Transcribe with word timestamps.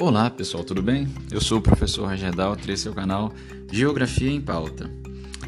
Olá 0.00 0.30
pessoal, 0.30 0.64
tudo 0.64 0.82
bem? 0.82 1.06
Eu 1.30 1.42
sou 1.42 1.58
o 1.58 1.60
professor 1.60 2.08
Roger 2.08 2.34
Daltri, 2.34 2.72
esse 2.72 2.88
é 2.88 2.90
o 2.90 2.94
canal 2.94 3.34
Geografia 3.70 4.30
em 4.30 4.40
Pauta. 4.40 4.90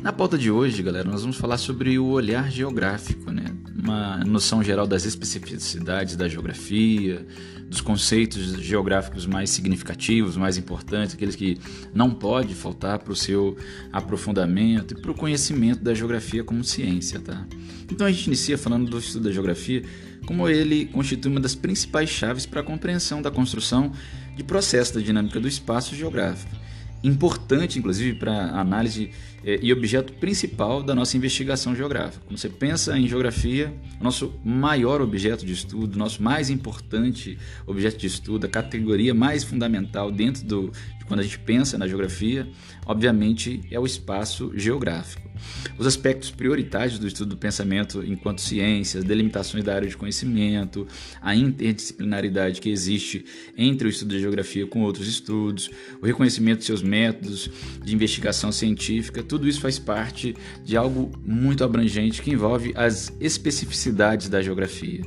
Na 0.02 0.12
pauta 0.12 0.36
de 0.36 0.50
hoje, 0.50 0.82
galera, 0.82 1.08
nós 1.08 1.22
vamos 1.22 1.38
falar 1.38 1.56
sobre 1.56 1.98
o 1.98 2.04
olhar 2.08 2.50
geográfico, 2.50 3.30
né? 3.30 3.46
Uma 3.74 4.18
noção 4.18 4.62
geral 4.62 4.86
das 4.86 5.06
especificidades 5.06 6.16
da 6.16 6.28
geografia, 6.28 7.26
dos 7.66 7.80
conceitos 7.80 8.42
geográficos 8.60 9.24
mais 9.24 9.48
significativos, 9.48 10.36
mais 10.36 10.58
importantes, 10.58 11.14
aqueles 11.14 11.34
que 11.34 11.58
não 11.94 12.10
pode 12.10 12.54
faltar 12.54 12.98
para 12.98 13.12
o 13.14 13.16
seu 13.16 13.56
aprofundamento 13.90 14.92
e 14.92 15.00
para 15.00 15.10
o 15.10 15.14
conhecimento 15.14 15.82
da 15.82 15.94
geografia 15.94 16.44
como 16.44 16.62
ciência, 16.62 17.18
tá? 17.20 17.46
Então 17.90 18.06
a 18.06 18.12
gente 18.12 18.26
inicia 18.26 18.58
falando 18.58 18.90
do 18.90 18.98
estudo 18.98 19.24
da 19.24 19.32
geografia 19.32 19.82
como 20.26 20.48
ele 20.48 20.86
constitui 20.86 21.30
uma 21.30 21.40
das 21.40 21.54
principais 21.54 22.08
chaves 22.08 22.46
para 22.46 22.60
a 22.60 22.64
compreensão 22.64 23.20
da 23.20 23.30
construção 23.30 23.92
de 24.34 24.44
processo 24.44 24.94
da 24.94 25.00
dinâmica 25.00 25.38
do 25.38 25.48
espaço 25.48 25.94
geográfico. 25.94 26.61
Importante, 27.02 27.78
inclusive, 27.78 28.16
para 28.16 28.32
análise 28.58 29.10
eh, 29.44 29.58
e 29.60 29.72
objeto 29.72 30.12
principal 30.14 30.82
da 30.82 30.94
nossa 30.94 31.16
investigação 31.16 31.74
geográfica. 31.74 32.24
Quando 32.26 32.38
você 32.38 32.48
pensa 32.48 32.96
em 32.96 33.08
geografia, 33.08 33.74
nosso 34.00 34.32
maior 34.44 35.00
objeto 35.00 35.44
de 35.44 35.52
estudo, 35.52 35.98
nosso 35.98 36.22
mais 36.22 36.48
importante 36.48 37.36
objeto 37.66 37.98
de 37.98 38.06
estudo, 38.06 38.46
a 38.46 38.48
categoria 38.48 39.12
mais 39.12 39.42
fundamental 39.42 40.12
dentro 40.12 40.44
do, 40.44 40.72
de 40.98 41.04
quando 41.06 41.20
a 41.20 41.22
gente 41.24 41.40
pensa 41.40 41.76
na 41.76 41.88
geografia, 41.88 42.48
obviamente 42.86 43.60
é 43.70 43.80
o 43.80 43.84
espaço 43.84 44.52
geográfico. 44.54 45.32
Os 45.78 45.86
aspectos 45.86 46.30
prioritários 46.30 46.98
do 46.98 47.06
estudo 47.06 47.30
do 47.30 47.36
pensamento 47.36 48.04
enquanto 48.04 48.40
ciência, 48.40 49.02
delimitações 49.02 49.64
da 49.64 49.74
área 49.74 49.88
de 49.88 49.96
conhecimento, 49.96 50.86
a 51.20 51.34
interdisciplinaridade 51.34 52.60
que 52.60 52.70
existe 52.70 53.24
entre 53.56 53.88
o 53.88 53.90
estudo 53.90 54.10
de 54.10 54.20
geografia 54.20 54.66
com 54.66 54.82
outros 54.82 55.08
estudos, 55.08 55.70
o 56.00 56.06
reconhecimento 56.06 56.60
de 56.60 56.66
seus 56.66 56.82
métodos 56.92 57.50
de 57.82 57.94
investigação 57.94 58.52
científica, 58.52 59.22
tudo 59.22 59.48
isso 59.48 59.60
faz 59.60 59.78
parte 59.78 60.36
de 60.62 60.76
algo 60.76 61.10
muito 61.24 61.64
abrangente 61.64 62.20
que 62.20 62.30
envolve 62.30 62.72
as 62.76 63.10
especificidades 63.18 64.28
da 64.28 64.42
geografia. 64.42 65.00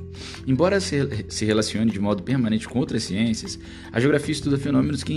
Embora 0.48 0.80
se 0.80 1.46
relacione 1.46 1.92
de 1.92 2.00
modo 2.00 2.24
permanente 2.24 2.68
com 2.68 2.80
outras 2.80 3.04
ciências, 3.04 3.60
a 3.92 4.00
geografia 4.00 4.32
estuda 4.32 4.58
fenômenos 4.58 5.04
que 5.04 5.14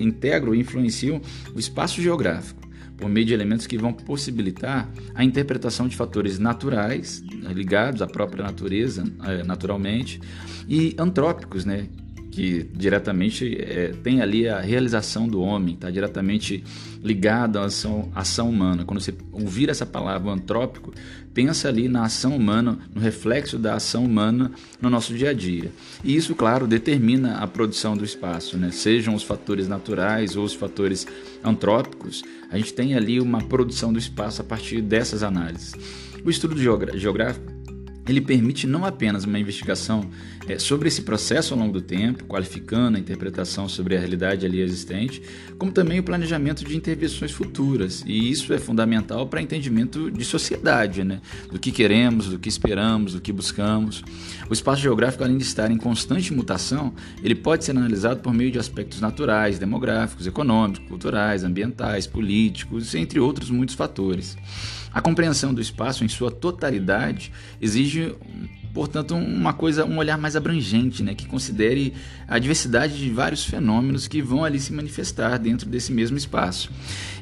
integram 0.00 0.52
e 0.52 0.60
influenciam 0.60 1.20
o 1.54 1.60
espaço 1.60 2.02
geográfico 2.02 2.64
por 2.96 3.08
meio 3.08 3.26
de 3.26 3.34
elementos 3.34 3.66
que 3.66 3.76
vão 3.76 3.92
possibilitar 3.92 4.88
a 5.14 5.24
interpretação 5.24 5.86
de 5.88 5.96
fatores 5.96 6.38
naturais 6.38 7.22
né, 7.22 7.52
ligados 7.52 8.02
à 8.02 8.06
própria 8.06 8.44
natureza, 8.44 9.04
é, 9.24 9.42
naturalmente, 9.42 10.20
e 10.68 10.94
antrópicos, 10.98 11.64
né, 11.64 11.88
que 12.34 12.68
diretamente 12.74 13.56
é, 13.60 13.92
tem 14.02 14.20
ali 14.20 14.48
a 14.48 14.60
realização 14.60 15.28
do 15.28 15.40
homem, 15.40 15.74
está 15.74 15.88
diretamente 15.88 16.64
ligado 17.00 17.60
à 17.60 17.66
ação, 17.66 18.10
ação, 18.12 18.50
humana. 18.50 18.84
Quando 18.84 19.00
você 19.00 19.14
ouvir 19.30 19.68
essa 19.68 19.86
palavra 19.86 20.32
antrópico, 20.32 20.92
pensa 21.32 21.68
ali 21.68 21.86
na 21.86 22.04
ação 22.04 22.34
humana, 22.34 22.76
no 22.92 23.00
reflexo 23.00 23.56
da 23.56 23.76
ação 23.76 24.04
humana 24.04 24.50
no 24.82 24.90
nosso 24.90 25.14
dia 25.14 25.30
a 25.30 25.32
dia. 25.32 25.70
E 26.02 26.16
isso, 26.16 26.34
claro, 26.34 26.66
determina 26.66 27.36
a 27.36 27.46
produção 27.46 27.96
do 27.96 28.04
espaço, 28.04 28.58
né? 28.58 28.72
sejam 28.72 29.14
os 29.14 29.22
fatores 29.22 29.68
naturais 29.68 30.34
ou 30.34 30.42
os 30.42 30.54
fatores 30.54 31.06
antrópicos, 31.44 32.24
a 32.50 32.58
gente 32.58 32.74
tem 32.74 32.96
ali 32.96 33.20
uma 33.20 33.42
produção 33.42 33.92
do 33.92 33.98
espaço 33.98 34.42
a 34.42 34.44
partir 34.44 34.82
dessas 34.82 35.22
análises. 35.22 35.72
O 36.24 36.30
estudo 36.30 36.56
geográfico 36.58 37.53
ele 38.06 38.20
permite 38.20 38.66
não 38.66 38.84
apenas 38.84 39.24
uma 39.24 39.38
investigação 39.38 40.08
é, 40.46 40.58
sobre 40.58 40.88
esse 40.88 41.02
processo 41.02 41.54
ao 41.54 41.60
longo 41.60 41.72
do 41.72 41.80
tempo, 41.80 42.24
qualificando 42.24 42.96
a 42.96 43.00
interpretação 43.00 43.68
sobre 43.68 43.96
a 43.96 43.98
realidade 43.98 44.44
ali 44.44 44.60
existente, 44.60 45.22
como 45.58 45.72
também 45.72 45.98
o 45.98 46.02
planejamento 46.02 46.64
de 46.64 46.76
intervenções 46.76 47.32
futuras. 47.32 48.04
E 48.06 48.30
isso 48.30 48.52
é 48.52 48.58
fundamental 48.58 49.26
para 49.26 49.40
entendimento 49.40 50.10
de 50.10 50.24
sociedade, 50.24 51.02
né? 51.02 51.20
do 51.50 51.58
que 51.58 51.72
queremos, 51.72 52.28
do 52.28 52.38
que 52.38 52.48
esperamos, 52.48 53.14
do 53.14 53.20
que 53.20 53.32
buscamos. 53.32 54.02
O 54.48 54.52
espaço 54.52 54.82
geográfico, 54.82 55.24
além 55.24 55.38
de 55.38 55.44
estar 55.44 55.70
em 55.70 55.78
constante 55.78 56.32
mutação, 56.32 56.92
ele 57.22 57.34
pode 57.34 57.64
ser 57.64 57.70
analisado 57.70 58.20
por 58.20 58.34
meio 58.34 58.50
de 58.50 58.58
aspectos 58.58 59.00
naturais, 59.00 59.58
demográficos, 59.58 60.26
econômicos, 60.26 60.86
culturais, 60.88 61.42
ambientais, 61.42 62.06
políticos, 62.06 62.94
entre 62.94 63.18
outros 63.18 63.50
muitos 63.50 63.74
fatores. 63.74 64.36
A 64.94 65.00
compreensão 65.00 65.52
do 65.52 65.60
espaço 65.60 66.04
em 66.04 66.08
sua 66.08 66.30
totalidade 66.30 67.32
exige, 67.60 68.14
portanto, 68.72 69.16
uma 69.16 69.52
coisa, 69.52 69.84
um 69.84 69.98
olhar 69.98 70.16
mais 70.16 70.36
abrangente, 70.36 71.02
né, 71.02 71.16
que 71.16 71.26
considere 71.26 71.92
a 72.28 72.38
diversidade 72.38 72.96
de 72.96 73.10
vários 73.10 73.44
fenômenos 73.44 74.06
que 74.06 74.22
vão 74.22 74.44
ali 74.44 74.60
se 74.60 74.72
manifestar 74.72 75.36
dentro 75.36 75.68
desse 75.68 75.92
mesmo 75.92 76.16
espaço. 76.16 76.70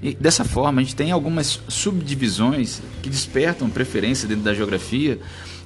E 0.03 0.15
dessa 0.15 0.45
forma, 0.45 0.83
a 0.83 0.85
gente 0.85 0.95
tem 0.95 1.13
algumas 1.13 1.63
subdivisões 1.67 2.83
que 3.03 3.09
despertam 3.09 3.71
preferência 3.71 4.29
dentro 4.29 4.45
da 4.45 4.53
geografia 4.53 5.19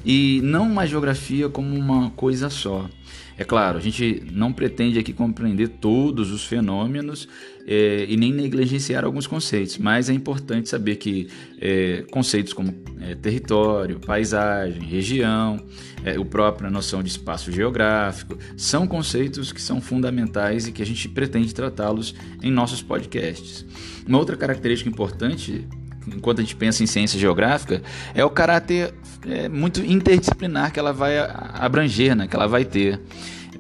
e 0.06 0.40
não 0.44 0.70
uma 0.70 0.86
geografia 0.86 1.48
como 1.48 1.74
uma 1.74 2.10
coisa 2.10 2.48
só. 2.48 2.88
É 3.36 3.44
claro, 3.44 3.76
a 3.76 3.80
gente 3.80 4.22
não 4.32 4.50
pretende 4.52 4.98
aqui 4.98 5.12
compreender 5.12 5.68
todos 5.68 6.30
os 6.30 6.44
fenômenos 6.44 7.28
é, 7.66 8.06
e 8.08 8.16
nem 8.16 8.32
negligenciar 8.32 9.04
alguns 9.04 9.26
conceitos, 9.26 9.76
mas 9.76 10.08
é 10.08 10.12
importante 10.14 10.68
saber 10.68 10.96
que 10.96 11.28
é, 11.60 12.04
conceitos 12.10 12.54
como 12.54 12.72
é, 13.00 13.14
território, 13.16 13.98
paisagem, 13.98 14.80
região, 14.80 15.62
é, 16.02 16.18
o 16.18 16.24
próprio 16.24 16.70
noção 16.70 17.02
de 17.02 17.10
espaço 17.10 17.52
geográfico, 17.52 18.38
são 18.56 18.86
conceitos 18.86 19.52
que 19.52 19.60
são 19.60 19.80
fundamentais 19.80 20.68
e 20.68 20.72
que 20.72 20.80
a 20.80 20.86
gente 20.86 21.06
pretende 21.08 21.52
tratá-los 21.52 22.14
em 22.42 22.50
nossos 22.50 22.80
podcasts. 22.80 23.66
Uma 24.06 24.18
outra 24.18 24.36
característica 24.36 24.88
importante 24.88 25.66
enquanto 26.06 26.40
a 26.40 26.42
gente 26.42 26.56
pensa 26.56 26.82
em 26.82 26.86
ciência 26.86 27.18
geográfica, 27.18 27.82
é 28.14 28.24
o 28.24 28.30
caráter 28.30 28.94
é, 29.26 29.48
muito 29.48 29.80
interdisciplinar 29.80 30.72
que 30.72 30.78
ela 30.78 30.92
vai 30.92 31.18
abranger, 31.18 32.14
né, 32.14 32.26
que 32.26 32.36
ela 32.36 32.46
vai 32.46 32.64
ter. 32.64 33.00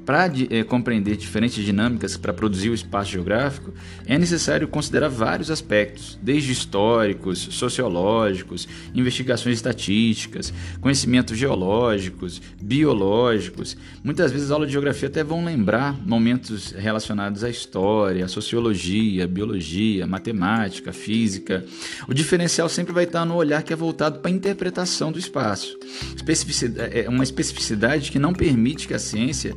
Para 0.06 0.30
é, 0.50 0.62
compreender 0.62 1.16
diferentes 1.16 1.64
dinâmicas 1.64 2.16
para 2.16 2.32
produzir 2.32 2.70
o 2.70 2.74
espaço 2.74 3.10
geográfico, 3.10 3.74
é 4.06 4.16
necessário 4.16 4.68
considerar 4.68 5.08
vários 5.08 5.50
aspectos, 5.50 6.16
desde 6.22 6.52
históricos, 6.52 7.40
sociológicos, 7.50 8.68
investigações 8.94 9.56
estatísticas, 9.56 10.54
conhecimentos 10.80 11.36
geológicos, 11.36 12.40
biológicos. 12.62 13.76
Muitas 14.04 14.30
vezes, 14.30 14.52
a 14.52 14.54
aula 14.54 14.66
de 14.66 14.72
geografia 14.72 15.08
até 15.08 15.24
vão 15.24 15.44
lembrar 15.44 15.92
momentos 16.06 16.70
relacionados 16.70 17.42
à 17.42 17.50
história, 17.50 18.24
à 18.24 18.28
sociologia, 18.28 19.24
à 19.24 19.26
biologia, 19.26 20.04
à 20.04 20.06
matemática, 20.06 20.90
à 20.90 20.92
física. 20.92 21.64
O 22.06 22.14
diferencial 22.14 22.68
sempre 22.68 22.92
vai 22.92 23.04
estar 23.04 23.24
no 23.24 23.34
olhar 23.34 23.64
que 23.64 23.72
é 23.72 23.76
voltado 23.76 24.20
para 24.20 24.30
a 24.30 24.34
interpretação 24.34 25.10
do 25.10 25.18
espaço. 25.18 25.76
Especificidade, 26.14 26.96
é 26.96 27.08
uma 27.08 27.24
especificidade 27.24 28.12
que 28.12 28.20
não 28.20 28.32
permite 28.32 28.86
que 28.86 28.94
a 28.94 29.00
ciência 29.00 29.52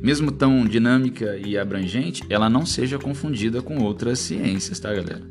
mesmo 0.00 0.30
tão 0.30 0.64
dinâmica 0.64 1.36
e 1.36 1.56
abrangente, 1.56 2.22
ela 2.28 2.48
não 2.50 2.64
seja 2.66 2.98
confundida 2.98 3.62
com 3.62 3.78
outras 3.78 4.18
ciências, 4.18 4.78
tá, 4.78 4.90
galera? 4.92 5.22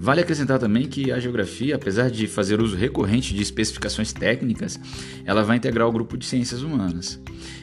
Vale 0.00 0.20
acrescentar 0.20 0.60
também 0.60 0.86
que 0.86 1.10
a 1.10 1.18
geografia, 1.18 1.74
apesar 1.74 2.08
de 2.08 2.28
fazer 2.28 2.60
uso 2.60 2.76
recorrente 2.76 3.34
de 3.34 3.42
especificações 3.42 4.12
técnicas, 4.12 4.78
ela 5.24 5.42
vai 5.42 5.56
integrar 5.56 5.88
o 5.88 5.92
grupo 5.92 6.16
de 6.16 6.24
ciências 6.24 6.62
humanas. 6.62 7.20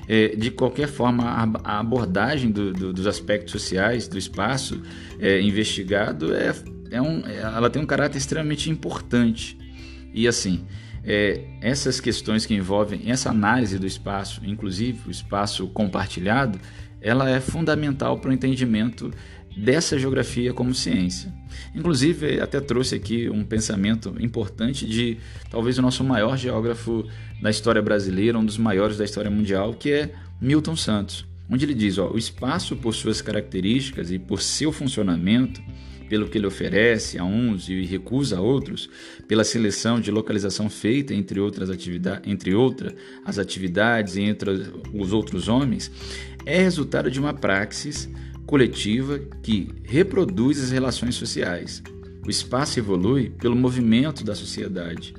É, 0.08 0.36
de 0.36 0.52
qualquer 0.52 0.90
forma, 0.90 1.24
a 1.64 1.80
abordagem 1.80 2.52
do, 2.52 2.74
do, 2.74 2.94
dos 2.94 3.08
aspectos 3.08 3.54
sociais 3.54 4.08
do 4.10 4.18
espaço 4.18 4.82
é, 5.18 5.42
investigado 5.42 6.34
é, 6.36 6.54
é 6.92 7.02
um, 7.02 7.26
ela 7.26 7.70
tem 7.70 7.82
um 7.82 7.86
caráter 7.86 8.18
extremamente 8.18 8.70
importante. 8.70 9.58
E 10.14 10.28
assim, 10.28 10.66
é, 11.06 11.42
essas 11.62 12.00
questões 12.00 12.46
que 12.46 12.54
envolvem 12.54 13.02
essa 13.12 13.30
análise 13.30 13.78
do 13.78 13.86
espaço, 13.86 14.42
inclusive 14.44 15.08
o 15.08 15.12
espaço 15.12 15.68
compartilhado, 15.68 16.60
ela 17.00 17.30
é 17.30 17.40
fundamental 17.40 18.18
para 18.18 18.32
o 18.32 18.34
entendimento 18.34 19.12
dessa 19.56 19.98
geografia 19.98 20.54
como 20.54 20.74
ciência. 20.74 21.34
Inclusive, 21.74 22.42
até 22.42 22.60
trouxe 22.60 22.96
aqui 22.96 23.30
um 23.30 23.44
pensamento 23.44 24.16
importante 24.20 24.86
de 24.86 25.18
talvez 25.50 25.78
o 25.78 25.82
nosso 25.82 26.04
maior 26.04 26.38
geógrafo 26.38 27.08
da 27.42 27.50
história 27.50 27.82
brasileira, 27.82 28.38
um 28.38 28.46
dos 28.46 28.58
maiores 28.58 28.98
da 28.98 29.06
história 29.06 29.32
mundial, 29.32 29.74
que 29.74 29.92
é 29.92 30.14
Milton 30.42 30.76
Santos, 30.76 31.26
onde 31.50 31.64
ele 31.64 31.74
diz: 31.74 31.98
ó, 31.98 32.10
o 32.10 32.18
espaço, 32.18 32.76
por 32.76 32.94
suas 32.94 33.22
características 33.22 34.12
e 34.12 34.20
por 34.20 34.42
seu 34.42 34.72
funcionamento, 34.72 35.62
pelo 36.10 36.28
que 36.28 36.38
ele 36.38 36.48
oferece 36.48 37.18
a 37.18 37.24
uns 37.24 37.68
e 37.70 37.84
recusa 37.86 38.38
a 38.38 38.42
outros, 38.42 38.90
pela 39.28 39.44
seleção 39.44 40.00
de 40.00 40.12
localização 40.12 40.70
feita 40.70 41.14
entre 41.14 41.40
outras 41.40 41.70
atividades, 41.70 42.30
entre 42.32 42.54
outras 42.54 42.94
as 43.24 43.40
atividades 43.40 44.16
e 44.16 44.22
entre 44.22 44.52
os 44.94 45.14
outros 45.14 45.48
homens, 45.48 45.92
é 46.46 46.62
resultado 46.62 47.10
de 47.10 47.20
uma 47.20 47.34
praxis 47.34 48.10
coletiva 48.46 49.20
que 49.42 49.70
reproduz 49.84 50.64
as 50.64 50.72
relações 50.72 51.16
sociais. 51.16 51.82
O 52.26 52.30
espaço 52.30 52.80
evolui 52.80 53.30
pelo 53.30 53.56
movimento 53.56 54.24
da 54.24 54.36
sociedade 54.36 55.14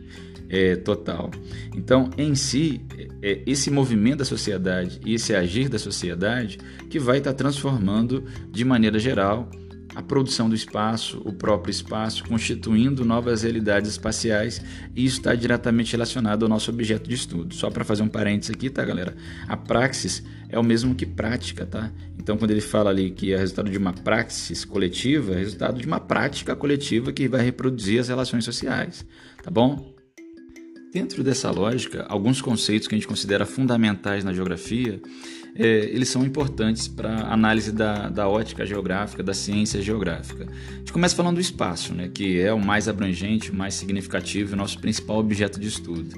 é, 0.49 0.77
total. 0.77 1.31
Então, 1.75 2.11
em 2.17 2.35
si, 2.35 2.81
é 3.23 3.43
esse 3.47 3.71
movimento 3.71 4.19
da 4.19 4.25
sociedade 4.25 5.01
e 5.05 5.15
esse 5.15 5.35
agir 5.35 5.69
da 5.69 5.79
sociedade 5.79 6.59
que 6.89 6.99
vai 6.99 7.19
estar 7.19 7.35
transformando 7.35 8.25
de 8.51 8.65
maneira 8.65 8.99
geral 8.99 9.51
a 9.97 10.03
produção 10.03 10.47
do 10.47 10.55
espaço, 10.55 11.23
o 11.25 11.33
próprio 11.33 11.71
espaço, 11.71 12.23
constituindo 12.25 13.03
novas 13.03 13.45
realidades 13.45 13.93
espaciais, 13.93 14.61
e 14.95 15.07
isso 15.07 15.17
está 15.17 15.35
diretamente 15.35 15.93
relacionado 15.93 16.43
ao 16.43 16.51
nosso 16.51 16.71
objeto 16.71 17.09
de 17.09 17.15
estudo. 17.15 17.55
Só 17.55 17.71
para 17.71 17.83
fazer 17.83 18.03
um 18.03 18.09
parênteses 18.09 18.55
aqui, 18.55 18.69
tá, 18.69 18.85
galera? 18.85 19.17
A 19.49 19.57
praxis 19.57 20.23
é 20.51 20.59
o 20.59 20.63
mesmo 20.63 20.95
que 20.95 21.07
prática, 21.07 21.65
tá? 21.65 21.91
Então, 22.19 22.37
quando 22.37 22.51
ele 22.51 22.61
fala 22.61 22.91
ali 22.91 23.11
que 23.11 23.33
é 23.33 23.39
resultado 23.39 23.71
de 23.71 23.79
uma 23.79 23.95
praxis 23.95 24.67
coletiva, 24.67 25.33
é 25.33 25.39
resultado 25.39 25.81
de 25.81 25.87
uma 25.87 25.99
prática 25.99 26.55
coletiva 26.55 27.11
que 27.11 27.27
vai 27.27 27.43
reproduzir 27.43 27.99
as 27.99 28.09
relações 28.09 28.45
sociais, 28.45 29.03
tá 29.43 29.51
bom? 29.51 29.95
Dentro 30.93 31.25
dessa 31.25 31.51
lógica, 31.51 32.05
alguns 32.07 32.43
conceitos 32.43 32.87
que 32.87 32.95
a 32.95 32.99
gente 32.99 33.09
considera 33.09 33.47
fundamentais 33.47 34.25
na 34.25 34.35
geografia 34.35 35.01
é, 35.59 35.89
eles 35.93 36.09
são 36.09 36.25
importantes 36.25 36.87
para 36.89 37.33
análise 37.33 37.73
da, 37.73 38.09
da 38.09 38.29
ótica 38.29 38.67
geográfica, 38.67 39.23
da 39.23 39.35
ciência 39.35 39.81
geográfica. 39.81 40.47
A 40.47 40.79
gente 40.79 40.93
começa 40.93 41.15
falando 41.15 41.37
do 41.37 41.41
espaço, 41.41 41.95
né, 41.95 42.11
que 42.13 42.41
é 42.41 42.53
o 42.53 42.61
mais 42.61 42.89
abrangente, 42.89 43.51
o 43.51 43.55
mais 43.55 43.75
significativo, 43.75 44.55
o 44.55 44.57
nosso 44.57 44.79
principal 44.79 45.19
objeto 45.19 45.59
de 45.59 45.69
estudo. 45.69 46.17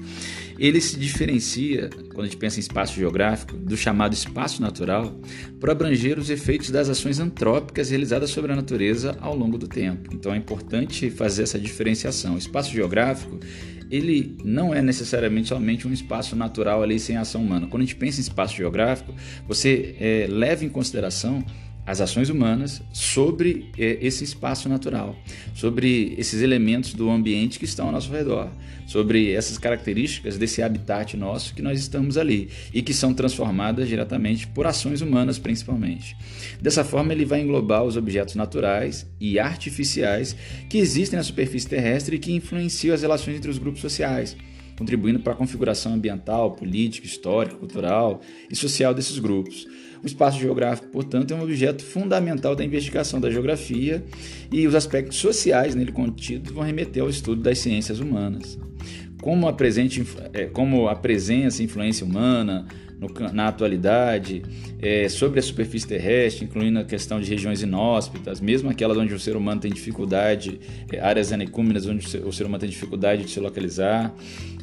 Ele 0.57 0.81
se 0.81 0.99
diferencia, 0.99 1.89
quando 2.13 2.21
a 2.21 2.25
gente 2.25 2.37
pensa 2.37 2.57
em 2.57 2.61
espaço 2.61 2.93
geográfico, 2.95 3.55
do 3.55 3.77
chamado 3.77 4.13
espaço 4.13 4.61
natural, 4.61 5.17
por 5.59 5.69
abranger 5.69 6.19
os 6.19 6.29
efeitos 6.29 6.69
das 6.69 6.89
ações 6.89 7.19
antrópicas 7.19 7.89
realizadas 7.89 8.29
sobre 8.29 8.51
a 8.51 8.55
natureza 8.55 9.17
ao 9.21 9.35
longo 9.35 9.57
do 9.57 9.67
tempo. 9.67 10.09
Então 10.13 10.33
é 10.33 10.37
importante 10.37 11.09
fazer 11.09 11.43
essa 11.43 11.57
diferenciação. 11.57 12.35
O 12.35 12.37
espaço 12.37 12.71
geográfico 12.71 13.39
ele 13.89 14.37
não 14.43 14.73
é 14.73 14.81
necessariamente 14.81 15.47
somente 15.47 15.87
um 15.87 15.93
espaço 15.93 16.35
natural 16.35 16.83
ali 16.83 16.99
sem 16.99 17.17
ação 17.17 17.41
humana. 17.41 17.67
Quando 17.67 17.81
a 17.81 17.85
gente 17.85 17.95
pensa 17.95 18.19
em 18.19 18.21
espaço 18.21 18.55
geográfico, 18.55 19.13
você 19.47 19.95
é, 19.99 20.27
leva 20.29 20.63
em 20.63 20.69
consideração 20.69 21.43
as 21.89 21.99
ações 21.99 22.29
humanas 22.29 22.83
sobre 22.93 23.71
é, 23.75 23.97
esse 23.99 24.23
espaço 24.23 24.69
natural, 24.69 25.15
sobre 25.55 26.13
esses 26.19 26.43
elementos 26.43 26.93
do 26.93 27.09
ambiente 27.09 27.57
que 27.57 27.65
estão 27.65 27.87
ao 27.87 27.91
nosso 27.91 28.11
redor, 28.11 28.51
sobre 28.85 29.33
essas 29.33 29.57
características 29.57 30.37
desse 30.37 30.61
habitat 30.61 31.17
nosso 31.17 31.55
que 31.55 31.63
nós 31.63 31.79
estamos 31.79 32.15
ali 32.15 32.49
e 32.71 32.83
que 32.83 32.93
são 32.93 33.11
transformadas 33.11 33.87
diretamente 33.87 34.45
por 34.45 34.67
ações 34.67 35.01
humanas, 35.01 35.39
principalmente. 35.39 36.15
Dessa 36.61 36.83
forma, 36.83 37.11
ele 37.11 37.25
vai 37.25 37.41
englobar 37.41 37.83
os 37.83 37.97
objetos 37.97 38.35
naturais 38.35 39.07
e 39.19 39.39
artificiais 39.39 40.35
que 40.69 40.77
existem 40.77 41.17
na 41.17 41.23
superfície 41.23 41.67
terrestre 41.67 42.17
e 42.17 42.19
que 42.19 42.31
influenciam 42.31 42.93
as 42.93 43.01
relações 43.01 43.37
entre 43.37 43.49
os 43.49 43.57
grupos 43.57 43.81
sociais 43.81 44.37
contribuindo 44.77 45.19
para 45.19 45.33
a 45.33 45.35
configuração 45.35 45.93
ambiental, 45.93 46.51
política, 46.51 47.05
histórica, 47.05 47.57
cultural 47.57 48.21
e 48.49 48.55
social 48.55 48.93
desses 48.93 49.19
grupos. 49.19 49.67
O 50.01 50.05
espaço 50.05 50.39
geográfico, 50.39 50.87
portanto, 50.87 51.33
é 51.33 51.35
um 51.35 51.43
objeto 51.43 51.83
fundamental 51.83 52.55
da 52.55 52.63
investigação 52.63 53.19
da 53.19 53.29
geografia 53.29 54.03
e 54.51 54.65
os 54.65 54.73
aspectos 54.73 55.17
sociais 55.17 55.75
nele 55.75 55.91
contidos 55.91 56.51
vão 56.51 56.63
remeter 56.63 57.03
ao 57.03 57.09
estudo 57.09 57.41
das 57.41 57.59
ciências 57.59 57.99
humanas. 57.99 58.57
Como 59.21 59.47
a, 59.47 59.53
presente, 59.53 60.05
é, 60.31 60.45
como 60.45 60.87
a 60.87 60.95
presença 60.95 61.61
e 61.61 61.65
influência 61.65 62.05
humana 62.05 62.65
no, 62.99 63.09
na 63.33 63.47
atualidade 63.47 64.43
é, 64.81 65.07
sobre 65.07 65.39
a 65.39 65.41
superfície 65.41 65.87
terrestre, 65.87 66.45
incluindo 66.45 66.79
a 66.79 66.83
questão 66.83 67.19
de 67.19 67.29
regiões 67.29 67.61
inóspitas, 67.61 68.41
mesmo 68.41 68.69
aquelas 68.69 68.97
onde 68.97 69.13
o 69.13 69.19
ser 69.19 69.35
humano 69.35 69.59
tem 69.61 69.71
dificuldade, 69.71 70.59
é, 70.91 70.99
áreas 70.99 71.31
anicúmenas 71.31 71.85
onde 71.85 72.05
o 72.17 72.31
ser 72.31 72.45
humano 72.45 72.59
tem 72.59 72.69
dificuldade 72.69 73.23
de 73.23 73.31
se 73.31 73.39
localizar, 73.39 74.13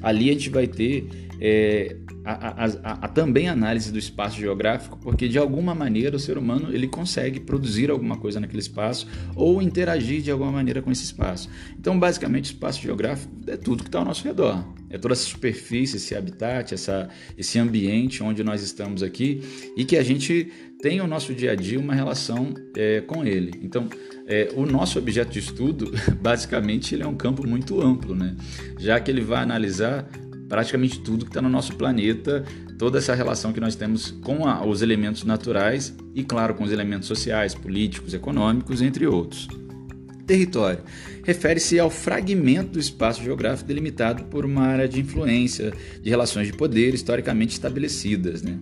ali 0.06 0.30
a 0.30 0.32
gente 0.34 0.50
vai 0.50 0.68
ter 0.68 1.08
é, 1.40 1.96
a, 2.24 2.64
a, 2.64 2.92
a, 3.02 3.08
também 3.08 3.48
análise 3.48 3.90
do 3.90 3.98
espaço 3.98 4.38
geográfico, 4.38 4.96
porque 5.02 5.28
de 5.28 5.36
alguma 5.36 5.74
maneira 5.74 6.16
o 6.16 6.18
ser 6.18 6.38
humano 6.38 6.72
ele 6.72 6.86
consegue 6.86 7.40
produzir 7.40 7.90
alguma 7.90 8.16
coisa 8.16 8.38
naquele 8.38 8.60
espaço 8.60 9.08
ou 9.34 9.60
interagir 9.60 10.22
de 10.22 10.30
alguma 10.30 10.52
maneira 10.52 10.80
com 10.80 10.92
esse 10.92 11.02
espaço. 11.02 11.50
Então, 11.76 11.98
basicamente, 11.98 12.44
o 12.44 12.52
espaço 12.52 12.80
geográfico 12.80 13.34
é 13.48 13.56
tudo 13.56 13.82
que 13.82 13.88
está 13.88 13.98
ao 13.98 14.04
nosso 14.04 14.22
redor. 14.22 14.64
É 14.88 14.96
toda 14.96 15.12
essa 15.12 15.24
superfície, 15.24 15.96
esse 15.96 16.14
habitat, 16.14 16.72
essa, 16.72 17.08
esse 17.36 17.58
ambiente 17.58 18.22
onde 18.22 18.44
nós 18.44 18.62
estamos 18.62 19.02
aqui 19.02 19.42
e 19.76 19.84
que 19.84 19.96
a 19.96 20.04
gente 20.04 20.52
tem 20.80 21.00
o 21.00 21.06
nosso 21.06 21.34
dia 21.34 21.52
a 21.52 21.54
dia 21.56 21.80
uma 21.80 21.94
relação 21.94 22.54
é, 22.76 23.00
com 23.00 23.24
ele. 23.24 23.52
Então, 23.60 23.88
é, 24.26 24.50
o 24.54 24.66
nosso 24.66 24.98
objeto 24.98 25.32
de 25.32 25.38
estudo, 25.38 25.92
basicamente, 26.20 26.94
ele 26.94 27.02
é 27.02 27.06
um 27.06 27.16
campo 27.16 27.46
muito 27.46 27.80
amplo, 27.80 28.14
né? 28.14 28.36
já 28.78 28.98
que 28.98 29.10
ele 29.10 29.20
vai 29.20 29.42
analisar 29.42 30.08
praticamente 30.48 31.00
tudo 31.00 31.24
que 31.24 31.30
está 31.30 31.42
no 31.42 31.48
nosso 31.48 31.74
planeta, 31.74 32.44
toda 32.78 32.98
essa 32.98 33.14
relação 33.14 33.52
que 33.52 33.60
nós 33.60 33.74
temos 33.74 34.10
com 34.10 34.46
a, 34.46 34.64
os 34.64 34.82
elementos 34.82 35.24
naturais 35.24 35.94
e, 36.14 36.22
claro, 36.22 36.54
com 36.54 36.64
os 36.64 36.72
elementos 36.72 37.08
sociais, 37.08 37.54
políticos, 37.54 38.14
econômicos, 38.14 38.82
entre 38.82 39.06
outros. 39.06 39.48
Território 40.26 40.82
refere-se 41.26 41.76
ao 41.80 41.90
fragmento 41.90 42.70
do 42.70 42.78
espaço 42.78 43.20
geográfico 43.20 43.66
delimitado 43.66 44.24
por 44.24 44.44
uma 44.44 44.62
área 44.62 44.88
de 44.88 45.00
influência 45.00 45.72
de 46.00 46.08
relações 46.08 46.46
de 46.46 46.52
poder 46.52 46.94
historicamente 46.94 47.52
estabelecidas. 47.54 48.42
Né? 48.42 48.60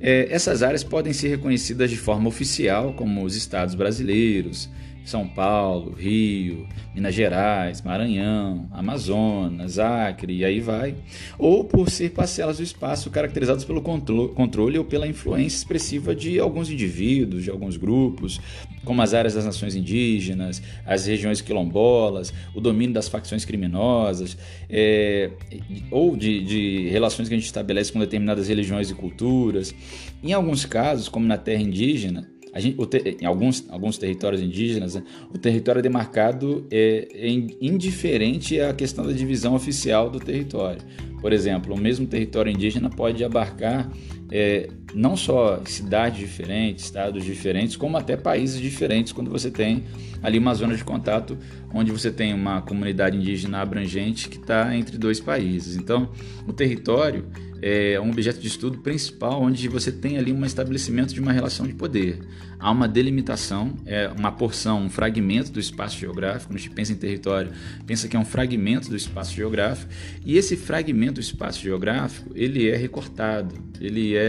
É, 0.00 0.26
essas 0.28 0.60
áreas 0.60 0.82
podem 0.82 1.12
ser 1.12 1.28
reconhecidas 1.28 1.88
de 1.88 1.96
forma 1.96 2.28
oficial, 2.28 2.94
como 2.94 3.22
os 3.24 3.36
estados 3.36 3.76
brasileiros, 3.76 4.68
são 5.04 5.26
Paulo, 5.26 5.92
Rio, 5.92 6.66
Minas 6.94 7.14
Gerais, 7.14 7.82
Maranhão, 7.82 8.68
Amazonas, 8.72 9.78
Acre 9.78 10.38
e 10.38 10.44
aí 10.44 10.60
vai, 10.60 10.94
ou 11.38 11.64
por 11.64 11.90
ser 11.90 12.10
parcelas 12.10 12.58
do 12.58 12.62
espaço 12.62 13.10
caracterizadas 13.10 13.64
pelo 13.64 13.82
controle 13.82 14.78
ou 14.78 14.84
pela 14.84 15.06
influência 15.06 15.56
expressiva 15.56 16.14
de 16.14 16.38
alguns 16.38 16.70
indivíduos, 16.70 17.44
de 17.44 17.50
alguns 17.50 17.76
grupos, 17.76 18.40
como 18.84 19.02
as 19.02 19.14
áreas 19.14 19.34
das 19.34 19.44
nações 19.44 19.74
indígenas, 19.74 20.62
as 20.86 21.06
regiões 21.06 21.40
quilombolas, 21.40 22.32
o 22.54 22.60
domínio 22.60 22.94
das 22.94 23.08
facções 23.08 23.44
criminosas, 23.44 24.36
é, 24.68 25.30
ou 25.90 26.16
de, 26.16 26.42
de 26.42 26.88
relações 26.88 27.28
que 27.28 27.34
a 27.34 27.36
gente 27.36 27.46
estabelece 27.46 27.92
com 27.92 27.98
determinadas 27.98 28.48
religiões 28.48 28.90
e 28.90 28.94
culturas. 28.94 29.74
Em 30.22 30.32
alguns 30.32 30.64
casos, 30.64 31.08
como 31.08 31.26
na 31.26 31.36
terra 31.36 31.62
indígena, 31.62 32.28
Gente, 32.56 32.84
te, 32.86 33.16
em 33.20 33.26
alguns, 33.26 33.64
alguns 33.68 33.98
territórios 33.98 34.42
indígenas, 34.42 34.94
né, 34.94 35.02
o 35.32 35.38
território 35.38 35.82
demarcado 35.82 36.66
é, 36.70 37.08
é 37.12 37.28
indiferente 37.60 38.60
à 38.60 38.72
questão 38.72 39.06
da 39.06 39.12
divisão 39.12 39.54
oficial 39.54 40.10
do 40.10 40.18
território. 40.18 40.82
Por 41.20 41.32
exemplo, 41.32 41.74
o 41.74 41.78
mesmo 41.78 42.06
território 42.06 42.50
indígena 42.50 42.88
pode 42.88 43.22
abarcar 43.22 43.90
é, 44.30 44.68
não 44.94 45.16
só 45.16 45.60
cidades 45.64 46.18
diferentes, 46.18 46.84
estados 46.84 47.24
diferentes, 47.24 47.76
como 47.76 47.96
até 47.96 48.16
países 48.16 48.60
diferentes, 48.60 49.12
quando 49.12 49.30
você 49.30 49.50
tem 49.50 49.84
ali 50.22 50.38
uma 50.38 50.54
zona 50.54 50.76
de 50.76 50.84
contato 50.84 51.36
onde 51.72 51.90
você 51.90 52.10
tem 52.10 52.34
uma 52.34 52.60
comunidade 52.62 53.16
indígena 53.16 53.60
abrangente 53.60 54.28
que 54.28 54.36
está 54.36 54.74
entre 54.76 54.98
dois 54.98 55.20
países. 55.20 55.76
Então, 55.76 56.10
o 56.46 56.52
território 56.52 57.26
é 57.62 58.00
um 58.00 58.10
objeto 58.10 58.40
de 58.40 58.46
estudo 58.46 58.78
principal 58.78 59.42
onde 59.42 59.68
você 59.68 59.92
tem 59.92 60.16
ali 60.16 60.32
um 60.32 60.44
estabelecimento 60.44 61.12
de 61.12 61.20
uma 61.20 61.32
relação 61.32 61.66
de 61.66 61.74
poder. 61.74 62.18
Há 62.58 62.70
uma 62.70 62.88
delimitação, 62.88 63.74
é 63.86 64.08
uma 64.08 64.32
porção, 64.32 64.82
um 64.82 64.90
fragmento 64.90 65.50
do 65.50 65.60
espaço 65.60 65.98
geográfico. 65.98 66.48
Quando 66.48 66.58
a 66.58 66.60
gente 66.60 66.74
pensa 66.74 66.92
em 66.92 66.96
território, 66.96 67.52
pensa 67.86 68.08
que 68.08 68.16
é 68.16 68.18
um 68.18 68.24
fragmento 68.24 68.88
do 68.88 68.96
espaço 68.96 69.34
geográfico 69.34 69.90
e 70.24 70.36
esse 70.36 70.56
fragmento 70.56 71.14
do 71.14 71.20
espaço 71.20 71.60
geográfico 71.60 72.30
ele 72.34 72.68
é 72.68 72.76
recortado, 72.76 73.54
ele 73.80 74.16
é 74.16 74.19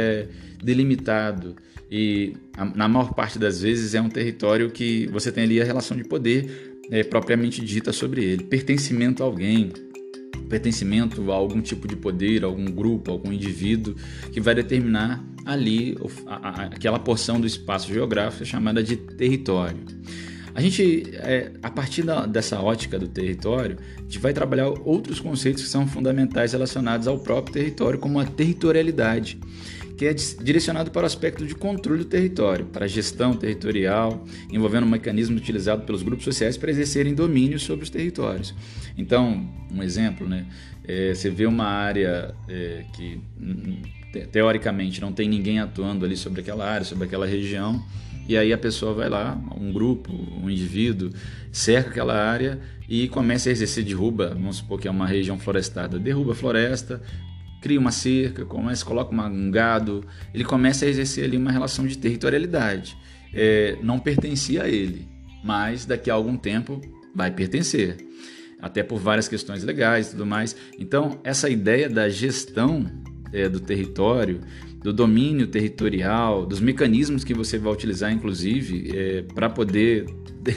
delimitado. 0.63 1.55
E 1.89 2.33
na 2.75 2.87
maior 2.87 3.13
parte 3.13 3.37
das 3.37 3.61
vezes 3.61 3.93
é 3.93 4.01
um 4.01 4.09
território 4.09 4.71
que 4.71 5.07
você 5.07 5.31
tem 5.31 5.43
ali 5.43 5.61
a 5.61 5.65
relação 5.65 5.97
de 5.97 6.05
poder 6.05 6.79
é, 6.89 7.03
propriamente 7.03 7.63
dita 7.63 7.91
sobre 7.91 8.23
ele, 8.23 8.43
pertencimento 8.43 9.23
a 9.23 9.25
alguém, 9.25 9.71
pertencimento 10.49 11.31
a 11.31 11.35
algum 11.35 11.61
tipo 11.61 11.87
de 11.87 11.95
poder, 11.95 12.43
algum 12.43 12.65
grupo, 12.65 13.11
algum 13.11 13.31
indivíduo 13.31 13.95
que 14.31 14.39
vai 14.41 14.55
determinar 14.55 15.23
ali 15.45 15.97
a, 16.27 16.35
a, 16.35 16.63
aquela 16.65 16.99
porção 16.99 17.39
do 17.39 17.47
espaço 17.47 17.91
geográfico 17.93 18.45
chamada 18.45 18.83
de 18.83 18.95
território. 18.95 19.79
A 20.53 20.61
gente, 20.61 21.03
é, 21.13 21.53
a 21.63 21.69
partir 21.69 22.03
dessa 22.29 22.59
ótica 22.59 22.99
do 22.99 23.07
território, 23.07 23.77
a 23.97 24.01
gente 24.01 24.19
vai 24.19 24.33
trabalhar 24.33 24.67
outros 24.67 25.19
conceitos 25.19 25.63
que 25.63 25.69
são 25.69 25.87
fundamentais 25.87 26.51
relacionados 26.51 27.07
ao 27.07 27.17
próprio 27.17 27.53
território, 27.53 27.97
como 27.97 28.19
a 28.19 28.25
territorialidade 28.25 29.39
que 30.01 30.07
é 30.07 30.13
direcionado 30.15 30.89
para 30.89 31.03
o 31.03 31.05
aspecto 31.05 31.45
de 31.45 31.53
controle 31.53 31.99
do 31.99 32.05
território, 32.05 32.65
para 32.65 32.85
a 32.85 32.87
gestão 32.87 33.35
territorial, 33.35 34.25
envolvendo 34.51 34.83
um 34.83 34.89
mecanismo 34.89 35.37
utilizado 35.37 35.83
pelos 35.83 36.01
grupos 36.01 36.25
sociais 36.25 36.57
para 36.57 36.71
exercerem 36.71 37.13
domínio 37.13 37.59
sobre 37.59 37.83
os 37.83 37.89
territórios. 37.91 38.55
Então, 38.97 39.47
um 39.71 39.83
exemplo, 39.83 40.27
né? 40.27 40.47
É, 40.87 41.13
você 41.13 41.29
vê 41.29 41.45
uma 41.45 41.65
área 41.65 42.33
é, 42.49 42.83
que 42.95 43.21
teoricamente 44.31 44.99
não 44.99 45.13
tem 45.13 45.29
ninguém 45.29 45.59
atuando 45.59 46.03
ali 46.03 46.17
sobre 46.17 46.41
aquela 46.41 46.67
área, 46.67 46.83
sobre 46.83 47.05
aquela 47.05 47.27
região, 47.27 47.85
e 48.27 48.35
aí 48.35 48.51
a 48.51 48.57
pessoa 48.57 48.95
vai 48.95 49.07
lá, 49.07 49.39
um 49.55 49.71
grupo, 49.71 50.11
um 50.11 50.49
indivíduo, 50.49 51.11
cerca 51.51 51.91
aquela 51.91 52.15
área 52.15 52.59
e 52.89 53.07
começa 53.07 53.49
a 53.49 53.51
exercer 53.51 53.83
derruba, 53.83 54.29
vamos 54.29 54.57
supor 54.57 54.79
que 54.79 54.87
é 54.87 54.91
uma 54.91 55.05
região 55.05 55.37
florestada, 55.37 55.99
derruba 55.99 56.31
a 56.31 56.35
floresta, 56.35 56.99
cria 57.61 57.79
uma 57.79 57.91
cerca, 57.91 58.43
começa, 58.43 58.83
coloca 58.83 59.15
um 59.15 59.51
gado, 59.51 60.03
ele 60.33 60.43
começa 60.43 60.85
a 60.85 60.89
exercer 60.89 61.23
ali 61.23 61.37
uma 61.37 61.51
relação 61.51 61.85
de 61.85 61.97
territorialidade. 61.97 62.97
É, 63.33 63.77
não 63.81 63.99
pertencia 63.99 64.63
a 64.63 64.67
ele, 64.67 65.07
mas 65.43 65.85
daqui 65.85 66.09
a 66.09 66.15
algum 66.15 66.35
tempo 66.35 66.81
vai 67.15 67.31
pertencer, 67.31 67.97
até 68.59 68.83
por 68.83 68.99
várias 68.99 69.27
questões 69.27 69.63
legais 69.63 70.07
e 70.07 70.11
tudo 70.11 70.25
mais. 70.25 70.55
Então, 70.77 71.19
essa 71.23 71.49
ideia 71.49 71.87
da 71.87 72.09
gestão 72.09 72.85
é, 73.31 73.47
do 73.47 73.59
território, 73.59 74.41
do 74.83 74.91
domínio 74.91 75.45
territorial, 75.47 76.45
dos 76.45 76.59
mecanismos 76.59 77.23
que 77.23 77.33
você 77.33 77.57
vai 77.57 77.71
utilizar, 77.71 78.11
inclusive, 78.11 78.91
é, 78.97 79.21
para 79.21 79.49
poder 79.49 80.05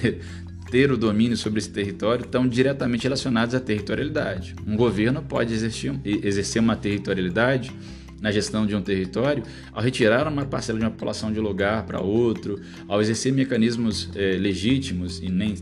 ter 0.74 0.90
o 0.90 0.96
domínio 0.96 1.36
sobre 1.36 1.60
esse 1.60 1.70
território 1.70 2.24
estão 2.24 2.48
diretamente 2.48 3.04
relacionados 3.04 3.54
à 3.54 3.60
territorialidade. 3.60 4.56
Um 4.66 4.74
governo 4.74 5.22
pode 5.22 5.54
exercer, 5.54 6.60
uma 6.60 6.74
territorialidade 6.74 7.72
na 8.20 8.32
gestão 8.32 8.66
de 8.66 8.74
um 8.74 8.82
território 8.82 9.44
ao 9.72 9.80
retirar 9.80 10.26
uma 10.26 10.44
parcela 10.44 10.76
de 10.80 10.84
uma 10.84 10.90
população 10.90 11.32
de 11.32 11.38
um 11.38 11.44
lugar 11.44 11.86
para 11.86 12.00
outro, 12.00 12.60
ao 12.88 13.00
exercer 13.00 13.32
mecanismos 13.32 14.10
é, 14.16 14.32
legítimos 14.32 15.20
e 15.20 15.28
nem 15.28 15.54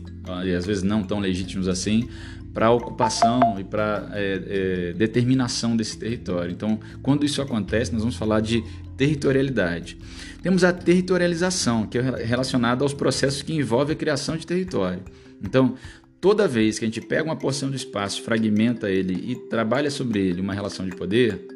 às 0.57 0.65
vezes 0.65 0.81
não 0.81 1.03
tão 1.03 1.19
legítimos 1.19 1.67
assim 1.67 2.09
para 2.53 2.69
ocupação 2.71 3.55
e 3.59 3.63
para 3.63 4.09
é, 4.13 4.41
é, 4.91 4.93
determinação 4.93 5.75
desse 5.75 5.97
território. 5.97 6.51
Então, 6.51 6.79
quando 7.01 7.25
isso 7.25 7.41
acontece, 7.41 7.91
nós 7.91 8.01
vamos 8.01 8.15
falar 8.15 8.41
de 8.41 8.63
territorialidade. 8.95 9.97
Temos 10.41 10.63
a 10.63 10.71
territorialização, 10.71 11.87
que 11.87 11.97
é 11.97 12.01
relacionada 12.23 12.83
aos 12.83 12.93
processos 12.93 13.41
que 13.41 13.53
envolvem 13.53 13.95
a 13.95 13.97
criação 13.97 14.37
de 14.37 14.45
território. 14.45 15.01
Então, 15.43 15.75
toda 16.21 16.47
vez 16.47 16.77
que 16.77 16.85
a 16.85 16.87
gente 16.87 17.01
pega 17.01 17.23
uma 17.23 17.35
porção 17.35 17.69
do 17.69 17.75
espaço, 17.75 18.21
fragmenta 18.21 18.89
ele 18.89 19.31
e 19.31 19.35
trabalha 19.49 19.89
sobre 19.89 20.19
ele 20.19 20.39
uma 20.39 20.53
relação 20.53 20.85
de 20.85 20.95
poder, 20.95 21.47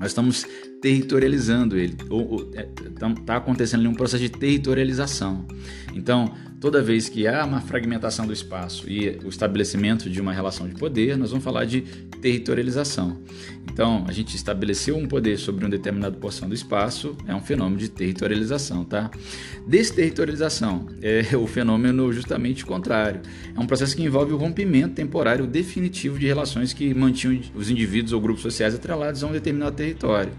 nós 0.00 0.08
estamos 0.10 0.46
territorializando 0.80 1.76
ele. 1.76 1.94
Está 1.94 3.34
é, 3.34 3.36
acontecendo 3.36 3.80
ali 3.80 3.88
um 3.88 3.94
processo 3.94 4.22
de 4.22 4.30
territorialização. 4.30 5.46
Então, 5.94 6.34
toda 6.60 6.82
vez 6.82 7.08
que 7.08 7.26
há 7.26 7.44
uma 7.44 7.62
fragmentação 7.62 8.26
do 8.26 8.32
espaço 8.32 8.88
e 8.88 9.18
o 9.24 9.28
estabelecimento 9.28 10.10
de 10.10 10.20
uma 10.20 10.32
relação 10.32 10.68
de 10.68 10.74
poder, 10.74 11.16
nós 11.16 11.30
vamos 11.30 11.42
falar 11.42 11.64
de 11.64 11.80
territorialização. 12.20 13.18
Então, 13.72 14.04
a 14.06 14.12
gente 14.12 14.36
estabeleceu 14.36 14.96
um 14.96 15.08
poder 15.08 15.38
sobre 15.38 15.64
uma 15.64 15.70
determinada 15.70 16.14
porção 16.16 16.48
do 16.48 16.54
espaço, 16.54 17.16
é 17.26 17.34
um 17.34 17.40
fenômeno 17.40 17.78
de 17.78 17.88
territorialização, 17.88 18.84
tá? 18.84 19.10
Desterritorialização 19.66 20.86
é 21.00 21.24
o 21.34 21.46
fenômeno 21.46 22.12
justamente 22.12 22.66
contrário. 22.66 23.22
É 23.56 23.58
um 23.58 23.66
processo 23.66 23.96
que 23.96 24.02
envolve 24.02 24.34
o 24.34 24.36
rompimento 24.36 24.94
temporário 24.94 25.46
definitivo 25.46 26.18
de 26.18 26.26
relações 26.26 26.74
que 26.74 26.92
mantinham 26.92 27.40
os 27.54 27.70
indivíduos 27.70 28.12
ou 28.12 28.20
grupos 28.20 28.42
sociais 28.42 28.74
atrelados 28.74 29.24
a 29.24 29.26
um 29.26 29.32
determinado 29.32 29.74
território 29.74 30.32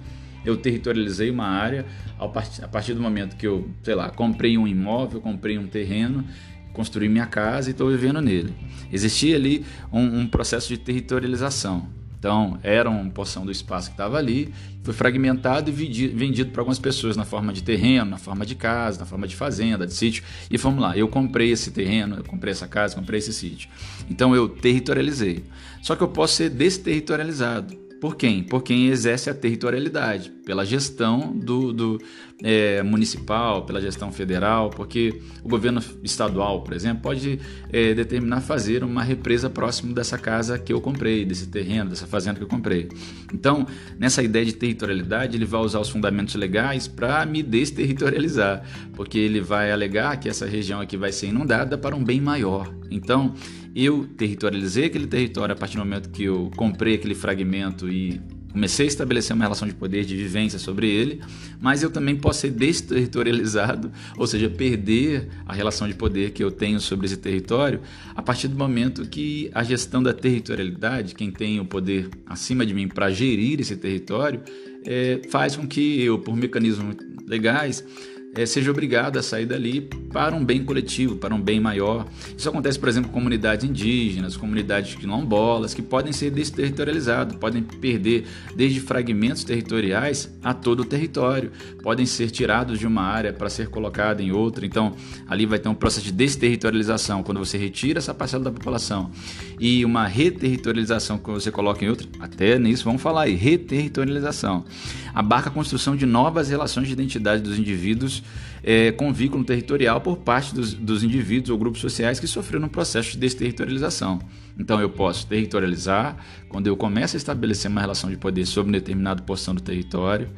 eu 0.45 0.57
territorializei 0.57 1.29
uma 1.29 1.45
área 1.45 1.85
a 2.19 2.67
partir 2.67 2.93
do 2.93 3.01
momento 3.01 3.35
que 3.35 3.47
eu, 3.47 3.69
sei 3.83 3.95
lá, 3.95 4.09
comprei 4.09 4.57
um 4.57 4.67
imóvel, 4.67 5.21
comprei 5.21 5.57
um 5.57 5.67
terreno, 5.67 6.25
construí 6.73 7.09
minha 7.09 7.25
casa 7.25 7.69
e 7.69 7.71
estou 7.71 7.89
vivendo 7.89 8.21
nele. 8.21 8.53
Existia 8.91 9.35
ali 9.35 9.65
um, 9.91 10.21
um, 10.21 10.27
processo 10.27 10.67
de 10.67 10.77
territorialização. 10.77 11.87
Então, 12.17 12.59
era 12.61 12.87
uma 12.87 13.09
porção 13.09 13.43
do 13.43 13.51
espaço 13.51 13.87
que 13.87 13.93
estava 13.95 14.15
ali, 14.15 14.53
foi 14.83 14.93
fragmentado 14.93 15.71
e 15.71 15.73
vendido, 15.73 16.51
para 16.51 16.61
algumas 16.61 16.77
pessoas 16.77 17.17
na 17.17 17.25
forma 17.25 17.51
de 17.51 17.63
terreno, 17.63 18.11
na 18.11 18.17
forma 18.19 18.45
de 18.45 18.53
casa, 18.53 18.99
na 18.99 19.07
forma 19.07 19.27
de 19.27 19.35
fazenda, 19.35 19.87
de 19.87 19.93
sítio. 19.93 20.23
E 20.49 20.55
vamos 20.55 20.81
lá, 20.81 20.95
eu 20.95 21.07
comprei 21.07 21.51
esse 21.51 21.71
terreno, 21.71 22.17
eu 22.17 22.23
comprei 22.23 22.51
essa 22.51 22.67
casa, 22.67 22.95
comprei 22.95 23.17
esse 23.17 23.33
sítio. 23.33 23.69
Então, 24.07 24.35
eu 24.35 24.47
territorializei. 24.47 25.43
Só 25.81 25.95
que 25.95 26.03
eu 26.03 26.07
posso 26.07 26.35
ser 26.35 26.49
desterritorializado. 26.51 27.75
Por 28.01 28.15
quem? 28.15 28.41
Por 28.43 28.63
quem 28.63 28.87
exerce 28.87 29.29
a 29.29 29.33
territorialidade, 29.33 30.31
pela 30.51 30.65
gestão 30.65 31.31
do, 31.33 31.71
do 31.71 32.01
é, 32.43 32.83
municipal, 32.83 33.63
pela 33.63 33.79
gestão 33.79 34.11
federal, 34.11 34.69
porque 34.69 35.21
o 35.41 35.47
governo 35.47 35.81
estadual, 36.03 36.61
por 36.61 36.73
exemplo, 36.73 37.01
pode 37.01 37.39
é, 37.71 37.93
determinar 37.93 38.41
fazer 38.41 38.83
uma 38.83 39.01
represa 39.01 39.49
próximo 39.49 39.93
dessa 39.93 40.17
casa 40.17 40.59
que 40.59 40.73
eu 40.73 40.81
comprei, 40.81 41.23
desse 41.23 41.47
terreno, 41.47 41.91
dessa 41.91 42.05
fazenda 42.05 42.37
que 42.37 42.43
eu 42.43 42.49
comprei. 42.49 42.89
Então, 43.33 43.65
nessa 43.97 44.21
ideia 44.21 44.43
de 44.43 44.51
territorialidade, 44.51 45.37
ele 45.37 45.45
vai 45.45 45.61
usar 45.61 45.79
os 45.79 45.87
fundamentos 45.87 46.35
legais 46.35 46.85
para 46.85 47.25
me 47.25 47.41
desterritorializar, 47.41 48.61
porque 48.93 49.17
ele 49.17 49.39
vai 49.39 49.71
alegar 49.71 50.19
que 50.19 50.27
essa 50.27 50.45
região 50.45 50.81
aqui 50.81 50.97
vai 50.97 51.13
ser 51.13 51.27
inundada 51.27 51.77
para 51.77 51.95
um 51.95 52.03
bem 52.03 52.19
maior. 52.19 52.69
Então, 52.91 53.33
eu 53.73 54.05
territorializei 54.17 54.87
aquele 54.87 55.07
território 55.07 55.53
a 55.53 55.57
partir 55.57 55.77
do 55.77 55.85
momento 55.85 56.09
que 56.09 56.25
eu 56.25 56.51
comprei 56.57 56.95
aquele 56.95 57.15
fragmento 57.15 57.87
e 57.87 58.19
comecei 58.51 58.85
a 58.85 58.87
estabelecer 58.87 59.35
uma 59.35 59.45
relação 59.45 59.67
de 59.67 59.73
poder, 59.73 60.05
de 60.05 60.15
vivência 60.15 60.59
sobre 60.59 60.89
ele, 60.89 61.21
mas 61.59 61.83
eu 61.83 61.89
também 61.89 62.15
posso 62.15 62.41
ser 62.41 62.51
desterritorializado, 62.51 63.91
ou 64.17 64.27
seja, 64.27 64.49
perder 64.49 65.27
a 65.45 65.53
relação 65.53 65.87
de 65.87 65.93
poder 65.93 66.31
que 66.31 66.43
eu 66.43 66.51
tenho 66.51 66.79
sobre 66.79 67.05
esse 67.05 67.17
território 67.17 67.81
a 68.15 68.21
partir 68.21 68.47
do 68.47 68.55
momento 68.55 69.05
que 69.05 69.49
a 69.53 69.63
gestão 69.63 70.01
da 70.03 70.13
territorialidade, 70.13 71.15
quem 71.15 71.31
tem 71.31 71.59
o 71.59 71.65
poder 71.65 72.09
acima 72.25 72.65
de 72.65 72.73
mim 72.73 72.87
para 72.87 73.09
gerir 73.09 73.59
esse 73.59 73.75
território, 73.75 74.41
é, 74.85 75.21
faz 75.29 75.55
com 75.55 75.67
que 75.67 76.01
eu, 76.01 76.19
por 76.19 76.35
mecanismos 76.35 76.95
legais, 77.27 77.83
é, 78.33 78.45
seja 78.45 78.71
obrigado 78.71 79.17
a 79.17 79.23
sair 79.23 79.45
dali 79.45 79.81
para 79.81 80.33
um 80.33 80.43
bem 80.43 80.63
coletivo, 80.63 81.17
para 81.17 81.35
um 81.35 81.41
bem 81.41 81.59
maior. 81.59 82.05
Isso 82.37 82.47
acontece, 82.47 82.79
por 82.79 82.87
exemplo, 82.87 83.09
com 83.09 83.17
comunidades 83.17 83.69
indígenas, 83.69 84.37
comunidades 84.37 84.95
quilombolas, 84.95 85.73
que 85.73 85.81
podem 85.81 86.13
ser 86.13 86.31
desterritorializadas, 86.31 87.35
podem 87.35 87.61
perder 87.61 88.25
desde 88.55 88.79
fragmentos 88.79 89.43
territoriais 89.43 90.31
a 90.41 90.53
todo 90.53 90.81
o 90.81 90.85
território, 90.85 91.51
podem 91.83 92.05
ser 92.05 92.31
tirados 92.31 92.79
de 92.79 92.87
uma 92.87 93.01
área 93.01 93.33
para 93.33 93.49
ser 93.49 93.67
colocado 93.67 94.21
em 94.21 94.31
outra. 94.31 94.65
Então, 94.65 94.95
ali 95.27 95.45
vai 95.45 95.59
ter 95.59 95.67
um 95.67 95.75
processo 95.75 96.05
de 96.05 96.11
desterritorialização, 96.13 97.23
quando 97.23 97.39
você 97.39 97.57
retira 97.57 97.99
essa 97.99 98.13
parcela 98.13 98.45
da 98.45 98.51
população, 98.51 99.11
e 99.59 99.83
uma 99.83 100.07
reterritorialização, 100.07 101.17
quando 101.17 101.41
você 101.41 101.51
coloca 101.51 101.83
em 101.83 101.89
outra. 101.89 102.07
Até 102.19 102.57
nisso, 102.57 102.85
vamos 102.85 103.01
falar 103.01 103.23
aí, 103.23 103.35
reterritorialização. 103.35 104.65
Abarca 105.13 105.49
a 105.49 105.51
construção 105.51 105.95
de 105.95 106.05
novas 106.05 106.49
relações 106.49 106.87
de 106.87 106.93
identidade 106.93 107.43
dos 107.43 107.59
indivíduos 107.59 108.20
é, 108.63 108.91
com 108.91 109.11
vínculo 109.11 109.43
territorial 109.43 110.01
por 110.01 110.17
parte 110.17 110.53
dos, 110.53 110.73
dos 110.73 111.03
indivíduos 111.03 111.49
ou 111.49 111.57
grupos 111.57 111.81
sociais 111.81 112.19
que 112.19 112.27
sofreram 112.27 112.65
um 112.65 112.69
processo 112.69 113.11
de 113.11 113.17
desterritorialização. 113.17 114.19
Então 114.57 114.79
eu 114.79 114.89
posso 114.89 115.25
territorializar 115.27 116.17
quando 116.47 116.67
eu 116.67 116.77
começo 116.77 117.15
a 117.15 117.17
estabelecer 117.17 117.71
uma 117.71 117.81
relação 117.81 118.09
de 118.09 118.17
poder 118.17 118.45
sobre 118.45 118.71
determinada 118.71 119.23
porção 119.23 119.55
do 119.55 119.61
território, 119.61 120.29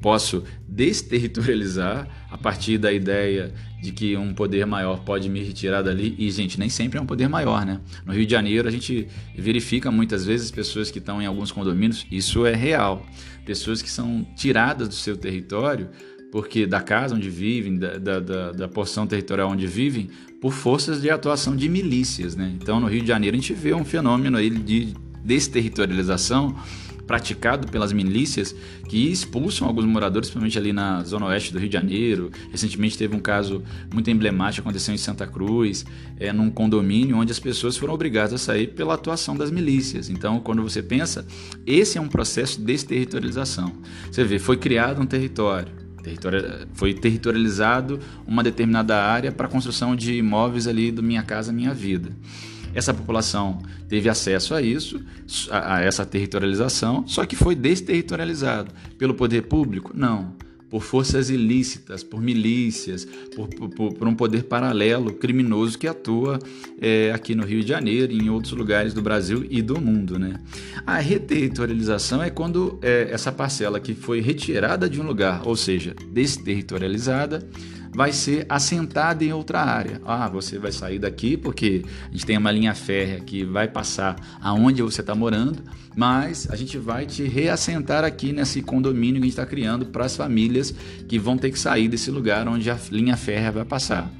posso 0.00 0.44
desterritorializar 0.68 2.06
a 2.30 2.36
partir 2.36 2.78
da 2.78 2.92
ideia 2.92 3.54
de 3.80 3.92
que 3.92 4.16
um 4.16 4.34
poder 4.34 4.66
maior 4.66 5.00
pode 5.00 5.28
me 5.28 5.42
retirar 5.42 5.82
dali 5.82 6.14
e 6.18 6.30
gente 6.30 6.58
nem 6.58 6.68
sempre 6.68 6.98
é 6.98 7.00
um 7.00 7.06
poder 7.06 7.28
maior, 7.28 7.64
né? 7.64 7.80
No 8.04 8.12
Rio 8.12 8.26
de 8.26 8.32
Janeiro 8.32 8.68
a 8.68 8.70
gente 8.70 9.08
verifica 9.34 9.90
muitas 9.90 10.26
vezes 10.26 10.50
pessoas 10.50 10.90
que 10.90 10.98
estão 10.98 11.22
em 11.22 11.26
alguns 11.26 11.50
condomínios, 11.50 12.06
isso 12.10 12.44
é 12.44 12.54
real, 12.54 13.06
pessoas 13.46 13.80
que 13.80 13.90
são 13.90 14.26
tiradas 14.36 14.88
do 14.88 14.94
seu 14.94 15.16
território 15.16 15.88
porque 16.30 16.66
da 16.66 16.80
casa 16.80 17.14
onde 17.14 17.28
vivem, 17.28 17.76
da, 17.76 17.98
da, 17.98 18.52
da, 18.52 18.68
porção 18.68 19.06
territorial 19.06 19.50
onde 19.50 19.66
vivem, 19.66 20.08
por 20.40 20.52
forças 20.52 21.00
de 21.02 21.10
atuação 21.10 21.56
de 21.56 21.68
milícias. 21.68 22.36
Né? 22.36 22.56
Então, 22.60 22.80
no 22.80 22.86
Rio 22.86 23.02
de 23.02 23.08
Janeiro, 23.08 23.36
a 23.36 23.40
gente 23.40 23.52
vê 23.52 23.74
um 23.74 23.84
fenômeno 23.84 24.38
aí 24.38 24.50
de 24.50 24.94
desterritorialização 25.24 26.56
praticado 27.10 27.66
pelas 27.66 27.92
milícias 27.92 28.54
que 28.88 29.10
expulsam 29.10 29.66
alguns 29.66 29.84
moradores, 29.84 30.28
principalmente 30.28 30.56
ali 30.56 30.72
na 30.72 31.02
zona 31.02 31.26
oeste 31.26 31.52
do 31.52 31.58
Rio 31.58 31.68
de 31.68 31.72
Janeiro. 31.72 32.30
Recentemente 32.52 32.96
teve 32.96 33.16
um 33.16 33.18
caso 33.18 33.64
muito 33.92 34.08
emblemático 34.08 34.60
aconteceu 34.60 34.94
em 34.94 34.96
Santa 34.96 35.26
Cruz, 35.26 35.84
é, 36.20 36.32
num 36.32 36.48
condomínio 36.48 37.16
onde 37.16 37.32
as 37.32 37.40
pessoas 37.40 37.76
foram 37.76 37.94
obrigadas 37.94 38.34
a 38.34 38.38
sair 38.38 38.68
pela 38.68 38.94
atuação 38.94 39.36
das 39.36 39.50
milícias. 39.50 40.08
Então, 40.08 40.38
quando 40.38 40.62
você 40.62 40.84
pensa, 40.84 41.26
esse 41.66 41.98
é 41.98 42.00
um 42.00 42.06
processo 42.06 42.60
de 42.60 42.66
desterritorialização. 42.66 43.72
Você 44.08 44.22
vê, 44.22 44.38
foi 44.38 44.56
criado 44.56 45.02
um 45.02 45.06
território, 45.06 45.79
foi 46.74 46.94
territorializado 46.94 48.00
uma 48.26 48.42
determinada 48.42 49.02
área 49.02 49.32
para 49.32 49.46
a 49.46 49.50
construção 49.50 49.94
de 49.94 50.14
imóveis 50.14 50.66
ali 50.66 50.90
do 50.90 51.02
Minha 51.02 51.22
Casa 51.22 51.52
Minha 51.52 51.74
Vida. 51.74 52.10
Essa 52.74 52.94
população 52.94 53.60
teve 53.88 54.08
acesso 54.08 54.54
a 54.54 54.62
isso, 54.62 55.02
a, 55.50 55.80
essa 55.80 56.06
territorialização, 56.06 57.06
só 57.06 57.26
que 57.26 57.34
foi 57.34 57.54
desterritorializado 57.54 58.72
pelo 58.96 59.14
poder 59.14 59.42
público? 59.42 59.92
Não 59.94 60.34
por 60.70 60.82
forças 60.82 61.28
ilícitas, 61.28 62.04
por 62.04 62.22
milícias, 62.22 63.06
por, 63.34 63.48
por, 63.48 63.92
por 63.92 64.08
um 64.08 64.14
poder 64.14 64.44
paralelo 64.44 65.12
criminoso 65.12 65.76
que 65.76 65.88
atua 65.88 66.38
é, 66.80 67.10
aqui 67.12 67.34
no 67.34 67.44
Rio 67.44 67.62
de 67.62 67.68
Janeiro 67.68 68.12
e 68.12 68.18
em 68.18 68.30
outros 68.30 68.52
lugares 68.52 68.94
do 68.94 69.02
Brasil 69.02 69.44
e 69.50 69.60
do 69.60 69.80
mundo. 69.80 70.18
Né? 70.18 70.40
A 70.86 70.98
reterritorialização 70.98 72.22
é 72.22 72.30
quando 72.30 72.78
é, 72.80 73.08
essa 73.10 73.32
parcela 73.32 73.80
que 73.80 73.94
foi 73.94 74.20
retirada 74.20 74.88
de 74.88 75.00
um 75.00 75.04
lugar, 75.04 75.42
ou 75.44 75.56
seja, 75.56 75.94
desterritorializada, 76.12 77.46
vai 77.92 78.12
ser 78.12 78.46
assentada 78.48 79.24
em 79.24 79.32
outra 79.32 79.60
área. 79.60 80.00
Ah, 80.04 80.28
você 80.28 80.58
vai 80.58 80.72
sair 80.72 80.98
daqui 80.98 81.36
porque 81.36 81.84
a 82.08 82.12
gente 82.12 82.24
tem 82.24 82.36
uma 82.36 82.52
linha 82.52 82.74
férrea 82.74 83.20
que 83.20 83.44
vai 83.44 83.66
passar 83.68 84.16
aonde 84.40 84.82
você 84.82 85.00
está 85.00 85.14
morando, 85.14 85.62
mas 85.96 86.48
a 86.50 86.56
gente 86.56 86.78
vai 86.78 87.04
te 87.04 87.24
reassentar 87.24 88.04
aqui 88.04 88.32
nesse 88.32 88.62
condomínio 88.62 89.14
que 89.14 89.18
a 89.18 89.22
gente 89.22 89.32
está 89.32 89.46
criando 89.46 89.86
para 89.86 90.04
as 90.04 90.16
famílias 90.16 90.74
que 91.08 91.18
vão 91.18 91.36
ter 91.36 91.50
que 91.50 91.58
sair 91.58 91.88
desse 91.88 92.10
lugar 92.10 92.46
onde 92.48 92.70
a 92.70 92.78
linha 92.90 93.16
férrea 93.16 93.50
vai 93.50 93.64
passar. 93.64 94.10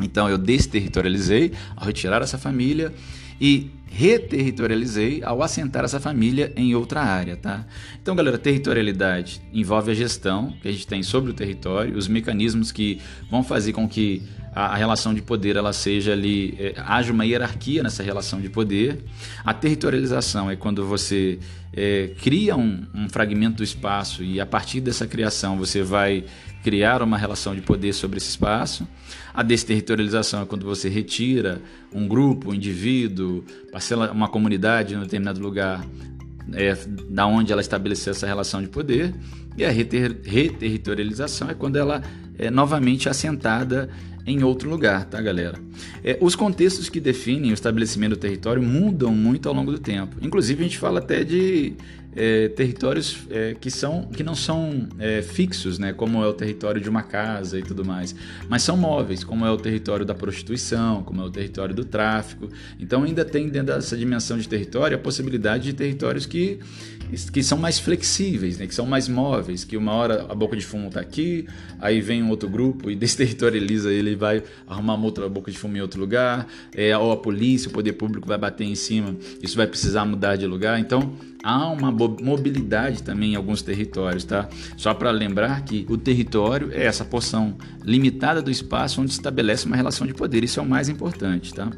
Então 0.00 0.28
eu 0.28 0.38
desterritorializei 0.38 1.52
ao 1.76 1.86
retirar 1.86 2.22
essa 2.22 2.38
família 2.38 2.94
e 3.40 3.70
reterritorializei 3.90 5.22
ao 5.24 5.42
assentar 5.42 5.84
essa 5.84 5.98
família 5.98 6.52
em 6.54 6.74
outra 6.74 7.00
área, 7.00 7.36
tá? 7.36 7.64
Então, 8.00 8.14
galera, 8.14 8.36
territorialidade 8.38 9.40
envolve 9.52 9.90
a 9.90 9.94
gestão 9.94 10.54
que 10.60 10.68
a 10.68 10.72
gente 10.72 10.86
tem 10.86 11.02
sobre 11.02 11.30
o 11.30 11.34
território, 11.34 11.96
os 11.96 12.06
mecanismos 12.06 12.70
que 12.70 13.00
vão 13.30 13.42
fazer 13.42 13.72
com 13.72 13.88
que 13.88 14.22
a, 14.54 14.76
relação 14.76 15.14
de 15.14 15.22
poder 15.22 15.56
ela 15.56 15.72
seja 15.72 16.12
ali, 16.12 16.54
é, 16.58 16.74
haja 16.78 17.12
uma 17.12 17.24
hierarquia 17.24 17.82
nessa 17.82 18.02
relação 18.02 18.40
de 18.40 18.48
poder. 18.48 19.04
A 19.44 19.54
territorialização 19.54 20.50
é 20.50 20.56
quando 20.56 20.84
você 20.84 21.38
é, 21.72 22.10
cria 22.20 22.56
um, 22.56 22.86
um 22.94 23.08
fragmento 23.08 23.58
do 23.58 23.64
espaço 23.64 24.22
e 24.22 24.40
a 24.40 24.46
partir 24.46 24.80
dessa 24.80 25.06
criação 25.06 25.56
você 25.56 25.82
vai 25.82 26.24
criar 26.68 27.00
uma 27.00 27.16
relação 27.16 27.54
de 27.54 27.62
poder 27.62 27.94
sobre 27.94 28.18
esse 28.18 28.28
espaço. 28.28 28.86
A 29.32 29.42
desterritorialização 29.42 30.42
é 30.42 30.44
quando 30.44 30.66
você 30.66 30.86
retira 30.86 31.62
um 31.94 32.06
grupo, 32.06 32.50
um 32.50 32.54
indivíduo, 32.54 33.42
parcela 33.72 34.12
uma 34.12 34.28
comunidade 34.28 34.92
em 34.92 34.98
um 34.98 35.00
determinado 35.00 35.40
lugar 35.40 35.82
é, 36.52 36.76
da 37.08 37.26
onde 37.26 37.52
ela 37.52 37.62
estabeleceu 37.62 38.10
essa 38.10 38.26
relação 38.26 38.60
de 38.60 38.68
poder. 38.68 39.14
E 39.56 39.64
a 39.64 39.70
reter, 39.70 40.14
reterritorialização 40.22 41.48
é 41.48 41.54
quando 41.54 41.76
ela 41.76 42.02
é 42.38 42.50
novamente 42.50 43.08
assentada 43.08 43.88
em 44.26 44.42
outro 44.44 44.68
lugar, 44.68 45.06
tá, 45.06 45.22
galera? 45.22 45.58
É, 46.04 46.18
os 46.20 46.36
contextos 46.36 46.90
que 46.90 47.00
definem 47.00 47.50
o 47.50 47.54
estabelecimento 47.54 48.10
do 48.10 48.18
território 48.18 48.62
mudam 48.62 49.14
muito 49.14 49.48
ao 49.48 49.54
longo 49.54 49.72
do 49.72 49.78
tempo. 49.78 50.16
Inclusive, 50.20 50.60
a 50.60 50.64
gente 50.64 50.76
fala 50.76 50.98
até 50.98 51.24
de 51.24 51.72
é, 52.14 52.48
territórios 52.48 53.26
é, 53.30 53.54
que, 53.60 53.70
são, 53.70 54.04
que 54.04 54.22
não 54.22 54.34
são 54.34 54.88
é, 54.98 55.22
fixos, 55.22 55.78
né, 55.78 55.92
como 55.92 56.22
é 56.22 56.26
o 56.26 56.32
território 56.32 56.80
de 56.80 56.88
uma 56.88 57.02
casa 57.02 57.58
e 57.58 57.62
tudo 57.62 57.84
mais, 57.84 58.14
mas 58.48 58.62
são 58.62 58.76
móveis, 58.76 59.22
como 59.22 59.44
é 59.44 59.50
o 59.50 59.56
território 59.56 60.04
da 60.04 60.14
prostituição, 60.14 61.02
como 61.02 61.20
é 61.20 61.24
o 61.24 61.30
território 61.30 61.74
do 61.74 61.84
tráfico. 61.84 62.48
Então 62.78 63.04
ainda 63.04 63.24
tem 63.24 63.48
dentro 63.48 63.74
dessa 63.74 63.96
dimensão 63.96 64.38
de 64.38 64.48
território 64.48 64.96
a 64.96 65.00
possibilidade 65.00 65.64
de 65.64 65.72
territórios 65.74 66.26
que, 66.26 66.58
que 67.32 67.42
são 67.42 67.58
mais 67.58 67.78
flexíveis, 67.78 68.58
né, 68.58 68.66
que 68.66 68.74
são 68.74 68.86
mais 68.86 69.08
móveis, 69.08 69.64
que 69.64 69.76
uma 69.76 69.92
hora 69.92 70.26
a 70.28 70.34
boca 70.34 70.56
de 70.56 70.64
fumo 70.64 70.88
está 70.88 71.00
aqui, 71.00 71.46
aí 71.78 72.00
vem 72.00 72.22
um 72.22 72.30
outro 72.30 72.48
grupo 72.48 72.90
e 72.90 72.96
desterritorializa 72.96 73.92
ele 73.92 74.16
vai 74.16 74.42
arrumar 74.66 74.94
uma 74.94 75.04
outra 75.04 75.28
boca 75.28 75.50
de 75.50 75.58
fumo 75.58 75.76
em 75.76 75.80
outro 75.80 76.00
lugar, 76.00 76.46
é, 76.74 76.96
ou 76.96 77.12
a 77.12 77.16
polícia, 77.16 77.68
o 77.68 77.72
poder 77.72 77.92
público 77.92 78.26
vai 78.26 78.38
bater 78.38 78.64
em 78.64 78.74
cima, 78.74 79.14
isso 79.42 79.56
vai 79.56 79.66
precisar 79.66 80.04
mudar 80.04 80.36
de 80.36 80.46
lugar. 80.46 80.80
Então 80.80 81.16
há 81.42 81.68
uma 81.68 81.90
mobilidade 81.90 83.02
também 83.02 83.32
em 83.32 83.36
alguns 83.36 83.62
territórios, 83.62 84.24
tá? 84.24 84.48
Só 84.76 84.94
para 84.94 85.10
lembrar 85.10 85.64
que 85.64 85.84
o 85.88 85.96
território 85.96 86.70
é 86.72 86.84
essa 86.84 87.04
porção 87.04 87.56
limitada 87.84 88.40
do 88.42 88.50
espaço 88.50 89.00
onde 89.00 89.12
se 89.12 89.18
estabelece 89.18 89.66
uma 89.66 89.76
relação 89.76 90.06
de 90.06 90.14
poder, 90.14 90.44
isso 90.44 90.60
é 90.60 90.62
o 90.62 90.66
mais 90.66 90.88
importante, 90.88 91.52
tá? 91.54 91.70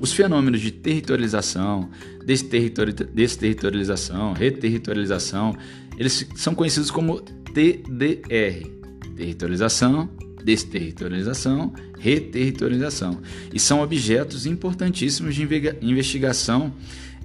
Os 0.00 0.12
fenômenos 0.12 0.60
de 0.60 0.70
territorialização, 0.70 1.90
desterritorialização, 2.24 4.32
reterritorialização, 4.32 5.56
eles 5.96 6.26
são 6.34 6.54
conhecidos 6.54 6.90
como 6.90 7.20
TDR, 7.20 8.68
territorialização, 9.16 10.10
desterritorialização, 10.44 11.72
reterritorialização, 11.98 13.18
e 13.52 13.58
são 13.58 13.80
objetos 13.80 14.44
importantíssimos 14.44 15.34
de 15.34 15.48
investigação 15.80 16.72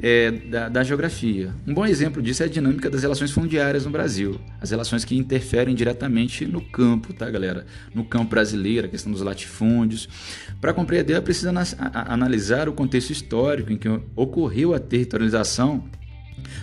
é, 0.02 0.32
da, 0.32 0.70
da, 0.70 0.84
geografia. 0.84 1.54
Um 1.68 1.74
bom 1.74 1.86
exemplo 1.86 2.22
disso 2.22 2.44
é 2.44 2.46
a 2.46 2.50
dinâmica 2.50 2.90
das 2.90 3.02
relações 3.02 3.32
fundiárias 3.32 3.86
no 3.86 3.92
Brasil, 3.92 4.40
as 4.62 4.72
relações 4.72 5.04
que 5.04 5.16
interferem 5.16 5.76
diretamente 5.76 6.46
no 6.46 6.62
campo, 6.62 7.14
tá, 7.14 7.30
galera? 7.30 7.66
No 7.94 8.06
campo 8.06 8.30
brasileiro, 8.30 8.88
a 8.88 8.90
questão 8.90 9.12
dos 9.12 9.22
latifúndios. 9.22 10.08
Para 10.62 10.74
compreender, 10.74 11.22
precisa 11.22 11.52
analisar 11.94 12.70
o 12.70 12.74
contexto 12.74 13.12
histórico 13.12 13.72
em 13.72 13.78
que 13.78 13.90
ocorreu 14.16 14.74
a 14.74 14.80
territorialização 14.80 15.84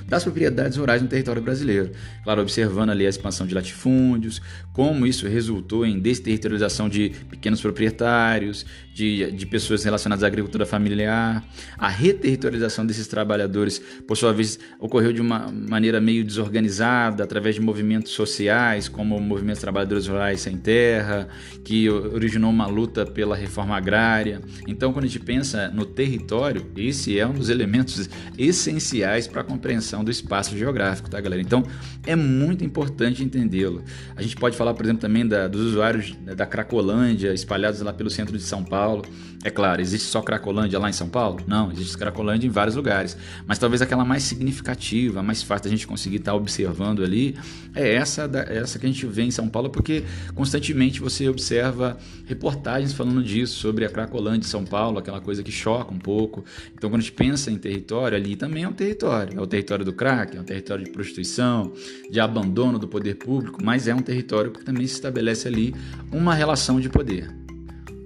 das 0.06 0.22
propriedades 0.22 0.76
rurais 0.76 1.02
no 1.02 1.08
território 1.08 1.42
brasileiro. 1.42 1.90
Claro, 2.24 2.42
observando 2.42 2.90
ali 2.90 3.06
a 3.06 3.08
expansão 3.08 3.46
de 3.46 3.54
latifúndios, 3.54 4.40
como 4.72 5.06
isso 5.06 5.26
resultou 5.26 5.86
em 5.86 5.98
desterritorialização 5.98 6.88
de 6.88 7.12
pequenos 7.30 7.60
proprietários, 7.60 8.66
de, 8.94 9.30
de 9.32 9.46
pessoas 9.46 9.84
relacionadas 9.84 10.24
à 10.24 10.26
agricultura 10.26 10.64
familiar. 10.64 11.44
A 11.78 11.88
reterritorialização 11.88 12.86
desses 12.86 13.06
trabalhadores, 13.06 13.78
por 14.06 14.16
sua 14.16 14.32
vez, 14.32 14.58
ocorreu 14.80 15.12
de 15.12 15.20
uma 15.20 15.50
maneira 15.50 16.00
meio 16.00 16.24
desorganizada, 16.24 17.22
através 17.22 17.54
de 17.54 17.60
movimentos 17.60 18.12
sociais, 18.12 18.88
como 18.88 19.16
o 19.16 19.20
Movimento 19.20 19.60
Trabalhadores 19.60 20.06
Rurais 20.06 20.40
Sem 20.40 20.56
Terra, 20.56 21.28
que 21.64 21.88
originou 21.90 22.50
uma 22.50 22.66
luta 22.66 23.04
pela 23.04 23.36
reforma 23.36 23.76
agrária. 23.76 24.40
Então, 24.66 24.92
quando 24.92 25.04
a 25.04 25.08
gente 25.08 25.20
pensa 25.20 25.68
no 25.68 25.84
território, 25.84 26.66
esse 26.76 27.18
é 27.18 27.26
um 27.26 27.34
dos 27.34 27.50
elementos 27.50 28.08
essenciais 28.38 29.26
para 29.26 29.42
a 29.42 29.44
compreensão 29.66 30.04
do 30.04 30.10
espaço 30.12 30.56
geográfico, 30.56 31.10
tá, 31.10 31.20
galera? 31.20 31.42
Então, 31.42 31.64
é 32.06 32.14
muito 32.14 32.64
importante 32.64 33.24
entendê-lo. 33.24 33.82
A 34.14 34.22
gente 34.22 34.36
pode 34.36 34.56
falar, 34.56 34.72
por 34.74 34.84
exemplo, 34.84 35.00
também 35.00 35.26
da, 35.26 35.48
dos 35.48 35.60
usuários 35.60 36.14
da 36.24 36.46
Cracolândia 36.46 37.34
espalhados 37.34 37.80
lá 37.80 37.92
pelo 37.92 38.08
centro 38.08 38.38
de 38.38 38.44
São 38.44 38.62
Paulo. 38.62 39.04
É 39.42 39.50
claro, 39.50 39.80
existe 39.80 40.08
só 40.08 40.22
Cracolândia 40.22 40.78
lá 40.78 40.88
em 40.88 40.92
São 40.92 41.08
Paulo? 41.08 41.40
Não, 41.46 41.70
existe 41.72 41.98
Cracolândia 41.98 42.46
em 42.46 42.50
vários 42.50 42.76
lugares. 42.76 43.16
Mas 43.46 43.58
talvez 43.58 43.82
aquela 43.82 44.04
mais 44.04 44.22
significativa, 44.22 45.22
mais 45.22 45.42
fácil 45.42 45.64
da 45.64 45.70
gente 45.70 45.86
conseguir 45.86 46.16
estar 46.16 46.34
observando 46.34 47.02
ali, 47.02 47.36
é 47.74 47.94
essa, 47.94 48.26
da, 48.26 48.40
essa 48.40 48.78
que 48.78 48.86
a 48.86 48.88
gente 48.88 49.04
vê 49.06 49.22
em 49.22 49.30
São 49.30 49.48
Paulo, 49.48 49.68
porque 49.70 50.04
constantemente 50.34 51.00
você 51.00 51.28
observa 51.28 51.96
reportagens 52.26 52.92
falando 52.92 53.22
disso, 53.22 53.54
sobre 53.58 53.84
a 53.84 53.88
Cracolândia 53.88 54.40
de 54.40 54.46
São 54.46 54.64
Paulo, 54.64 54.98
aquela 54.98 55.20
coisa 55.20 55.42
que 55.42 55.52
choca 55.52 55.92
um 55.92 55.98
pouco. 55.98 56.44
Então, 56.74 56.88
quando 56.88 57.00
a 57.00 57.04
gente 57.04 57.12
pensa 57.12 57.50
em 57.50 57.58
território, 57.58 58.16
ali 58.16 58.36
também 58.36 58.64
é 58.64 58.68
um 58.68 58.72
território. 58.72 59.38
É 59.38 59.40
o 59.40 59.46
território 59.46 59.55
do 59.84 59.92
crack, 59.92 60.36
é 60.36 60.40
um 60.40 60.44
território 60.44 60.84
de 60.84 60.90
prostituição, 60.90 61.72
de 62.10 62.20
abandono 62.20 62.78
do 62.78 62.88
poder 62.88 63.14
público, 63.14 63.62
mas 63.62 63.88
é 63.88 63.94
um 63.94 64.02
território 64.02 64.50
que 64.50 64.64
também 64.64 64.86
se 64.86 64.94
estabelece 64.94 65.48
ali 65.48 65.74
uma 66.12 66.34
relação 66.34 66.80
de 66.80 66.88
poder. 66.88 67.45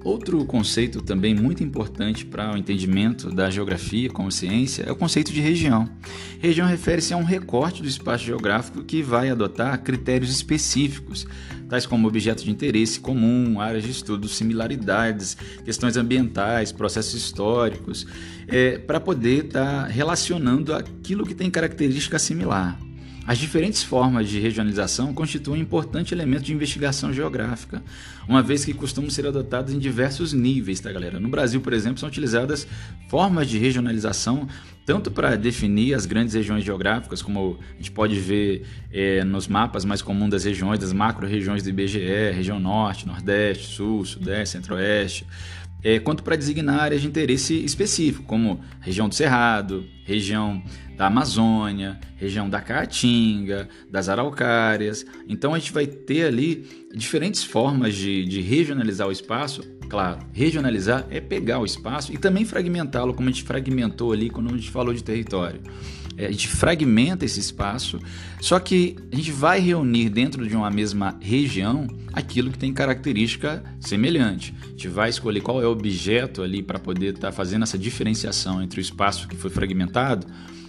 Outro 0.03 0.43
conceito 0.47 1.03
também 1.03 1.35
muito 1.35 1.63
importante 1.63 2.25
para 2.25 2.55
o 2.55 2.57
entendimento 2.57 3.31
da 3.31 3.51
geografia 3.51 4.09
como 4.09 4.33
ciência 4.33 4.85
é 4.85 4.91
o 4.91 4.97
conceito 4.97 5.31
de 5.31 5.43
região. 5.43 5.87
Região 6.41 6.67
refere-se 6.67 7.13
a 7.13 7.19
um 7.19 7.25
recorte 7.25 7.83
do 7.83 7.89
espaço 7.89 8.25
geográfico 8.25 8.83
que 8.83 9.03
vai 9.03 9.29
adotar 9.29 9.83
critérios 9.83 10.31
específicos, 10.31 11.27
tais 11.69 11.85
como 11.85 12.09
objetos 12.09 12.45
de 12.45 12.51
interesse 12.51 12.99
comum, 12.99 13.61
áreas 13.61 13.85
de 13.85 13.91
estudo, 13.91 14.27
similaridades, 14.27 15.37
questões 15.67 15.99
ambientais, 15.99 16.73
processos 16.73 17.15
históricos, 17.15 18.07
é, 18.49 18.79
para 18.79 18.99
poder 18.99 19.47
estar 19.47 19.83
tá 19.83 19.87
relacionando 19.87 20.75
aquilo 20.75 21.27
que 21.27 21.35
tem 21.35 21.51
característica 21.51 22.19
similar. 22.19 22.81
As 23.27 23.39
diferentes 23.39 23.83
formas 23.83 24.29
de 24.29 24.41
regionalização 24.41 25.13
constituem 25.15 25.61
um 25.61 25.63
importante 25.63 26.13
elemento 26.13 26.43
de 26.43 26.53
investigação 26.53 27.13
geográfica, 27.13 27.83
uma 28.27 28.43
vez 28.43 28.65
que 28.65 28.73
costumam 28.73 29.11
ser 29.11 29.27
adotadas 29.27 29.73
em 29.73 29.79
diversos 29.79 30.33
níveis, 30.33 30.81
tá, 30.81 30.91
galera? 30.91 31.21
No 31.21 31.29
Brasil, 31.29 31.61
por 31.61 31.73
exemplo, 31.73 31.99
são 31.99 32.09
utilizadas 32.09 32.67
formas 33.09 33.49
de 33.49 33.59
regionalização 33.59 34.49
tanto 34.85 35.11
para 35.11 35.37
definir 35.37 35.95
as 35.95 36.05
grandes 36.05 36.35
regiões 36.35 36.65
geográficas, 36.65 37.23
como 37.23 37.59
a 37.75 37.77
gente 37.77 37.93
pode 37.93 38.19
ver 38.19 38.67
é, 38.91 39.23
nos 39.23 39.47
mapas 39.47 39.85
mais 39.85 40.03
comuns 40.03 40.31
das 40.31 40.45
regiões, 40.45 40.81
das 40.81 40.93
macro-regiões 40.93 41.63
do 41.63 41.69
IBGE, 41.69 42.33
região 42.33 42.59
norte, 42.59 43.07
nordeste, 43.07 43.69
sul, 43.69 44.05
sudeste, 44.05 44.57
centro-oeste, 44.57 45.25
é, 45.83 45.99
quanto 45.99 46.23
para 46.23 46.37
designar 46.37 46.81
áreas 46.81 47.03
de 47.03 47.09
interesse 47.09 47.55
específico, 47.64 48.25
como 48.25 48.61
região 48.81 49.09
do 49.09 49.14
Cerrado, 49.14 49.85
região 50.05 50.62
da 50.97 51.07
Amazônia, 51.07 51.99
região 52.16 52.49
da 52.49 52.61
Caatinga, 52.61 53.69
das 53.90 54.09
Araucárias. 54.09 55.07
Então 55.29 55.55
a 55.55 55.59
gente 55.59 55.73
vai 55.73 55.87
ter 55.87 56.27
ali 56.27 56.66
diferentes 56.95 57.43
formas 57.43 57.95
de, 57.95 58.25
de 58.27 58.40
regionalizar 58.43 59.09
o 59.09 59.12
espaço. 59.12 59.62
Claro, 59.88 60.19
regionalizar 60.33 61.07
é 61.11 61.21
pegar 61.21 61.59
o 61.59 61.64
espaço 61.64 62.12
e 62.12 62.19
também 62.19 62.45
fragmentá-lo, 62.45 63.14
como 63.14 63.29
a 63.29 63.33
gente 63.33 63.45
fragmentou 63.45 64.12
ali 64.12 64.31
quando 64.31 64.55
a 64.55 64.57
gente 64.57 64.71
falou 64.71 64.93
de 64.93 65.03
território. 65.03 65.61
É, 66.21 66.27
a 66.27 66.31
gente 66.31 66.49
fragmenta 66.49 67.25
esse 67.25 67.41
espaço, 67.41 67.99
só 68.43 68.61
que 68.61 68.95
a 69.11 69.17
gente 69.17 69.33
vai 69.33 69.59
reunir 69.59 70.11
dentro 70.11 70.47
de 70.47 70.55
uma 70.55 70.71
mesma 70.71 71.17
região 71.19 71.87
aquilo 72.13 72.51
que 72.51 72.59
tem 72.59 72.75
característica 72.75 73.65
semelhante. 73.81 74.55
A 74.63 74.69
gente 74.69 74.89
vai 74.89 75.09
escolher 75.09 75.41
qual 75.41 75.63
é 75.63 75.67
o 75.67 75.71
objeto 75.71 76.43
ali 76.43 76.63
para 76.63 76.79
poder 76.79 77.15
estar 77.15 77.29
tá 77.29 77.33
fazendo 77.33 77.63
essa 77.63 77.79
diferenciação 77.79 78.63
entre 78.63 78.79
o 78.79 78.83
espaço 78.83 79.27
que 79.27 79.35
foi 79.37 79.49
fragmentado 79.49 80.27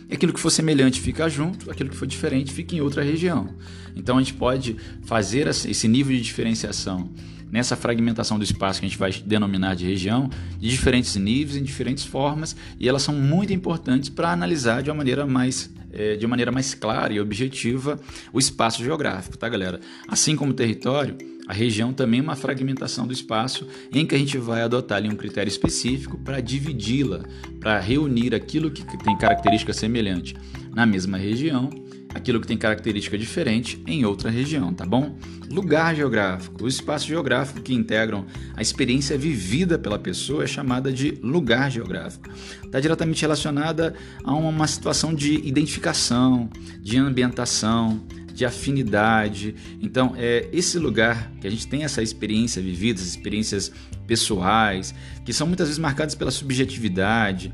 aquilo 0.09 0.33
que 0.33 0.39
for 0.39 0.49
semelhante 0.49 0.99
fica 0.99 1.29
junto, 1.29 1.71
aquilo 1.71 1.89
que 1.89 1.95
for 1.95 2.05
diferente 2.05 2.51
fica 2.51 2.75
em 2.75 2.81
outra 2.81 3.01
região. 3.01 3.49
Então 3.95 4.17
a 4.17 4.21
gente 4.21 4.33
pode 4.33 4.75
fazer 5.03 5.47
esse 5.47 5.87
nível 5.87 6.15
de 6.15 6.21
diferenciação 6.21 7.09
nessa 7.51 7.75
fragmentação 7.75 8.37
do 8.37 8.43
espaço 8.43 8.79
que 8.79 8.85
a 8.85 8.89
gente 8.89 8.97
vai 8.97 9.11
denominar 9.11 9.75
de 9.75 9.85
região, 9.85 10.29
de 10.57 10.69
diferentes 10.69 11.15
níveis, 11.15 11.57
em 11.57 11.63
diferentes 11.63 12.05
formas, 12.05 12.55
e 12.79 12.87
elas 12.87 13.03
são 13.03 13.13
muito 13.13 13.51
importantes 13.51 14.09
para 14.09 14.31
analisar 14.31 14.81
de 14.81 14.89
uma 14.89 14.95
maneira 14.95 15.27
mais 15.27 15.69
é, 15.93 16.15
de 16.15 16.25
maneira 16.25 16.53
mais 16.53 16.73
clara 16.73 17.11
e 17.11 17.19
objetiva 17.19 17.99
o 18.31 18.39
espaço 18.39 18.81
geográfico, 18.81 19.37
tá, 19.37 19.49
galera? 19.49 19.81
Assim 20.07 20.37
como 20.37 20.51
o 20.51 20.53
território, 20.53 21.17
a 21.47 21.53
região 21.53 21.91
também 21.91 22.21
é 22.21 22.23
uma 22.23 22.35
fragmentação 22.35 23.05
do 23.05 23.11
espaço 23.11 23.67
em 23.91 24.05
que 24.05 24.15
a 24.15 24.17
gente 24.17 24.37
vai 24.37 24.61
adotar 24.61 24.99
ali 24.99 25.09
um 25.09 25.17
critério 25.17 25.49
específico 25.49 26.17
para 26.17 26.39
dividi-la, 26.39 27.25
para 27.59 27.77
reunir 27.77 28.33
aquilo 28.33 28.71
que 28.71 28.85
tem 29.03 29.17
característica 29.17 29.73
semelhante 29.73 30.33
na 30.73 30.85
mesma 30.85 31.17
região 31.17 31.69
aquilo 32.13 32.39
que 32.39 32.47
tem 32.47 32.57
característica 32.57 33.17
diferente 33.17 33.81
em 33.87 34.05
outra 34.05 34.29
região, 34.29 34.73
tá 34.73 34.85
bom? 34.85 35.17
Lugar 35.49 35.95
geográfico. 35.95 36.63
O 36.63 36.67
espaço 36.67 37.07
geográfico 37.07 37.61
que 37.61 37.73
integram 37.73 38.25
a 38.55 38.61
experiência 38.61 39.17
vivida 39.17 39.77
pela 39.77 39.97
pessoa 39.97 40.43
é 40.43 40.47
chamada 40.47 40.91
de 40.91 41.17
lugar 41.21 41.71
geográfico. 41.71 42.29
Está 42.63 42.79
diretamente 42.79 43.21
relacionada 43.21 43.93
a 44.23 44.33
uma 44.33 44.67
situação 44.67 45.13
de 45.13 45.35
identificação, 45.47 46.49
de 46.79 46.97
ambientação, 46.97 48.01
de 48.33 48.45
afinidade. 48.45 49.55
Então, 49.81 50.13
é 50.17 50.47
esse 50.51 50.79
lugar 50.79 51.31
que 51.39 51.47
a 51.47 51.49
gente 51.49 51.67
tem 51.67 51.83
essa 51.83 52.01
experiência 52.01 52.61
vivida, 52.61 52.99
essas 52.99 53.11
experiências 53.11 53.71
pessoais, 54.07 54.93
que 55.25 55.33
são 55.33 55.47
muitas 55.47 55.67
vezes 55.67 55.79
marcadas 55.79 56.15
pela 56.15 56.31
subjetividade, 56.31 57.53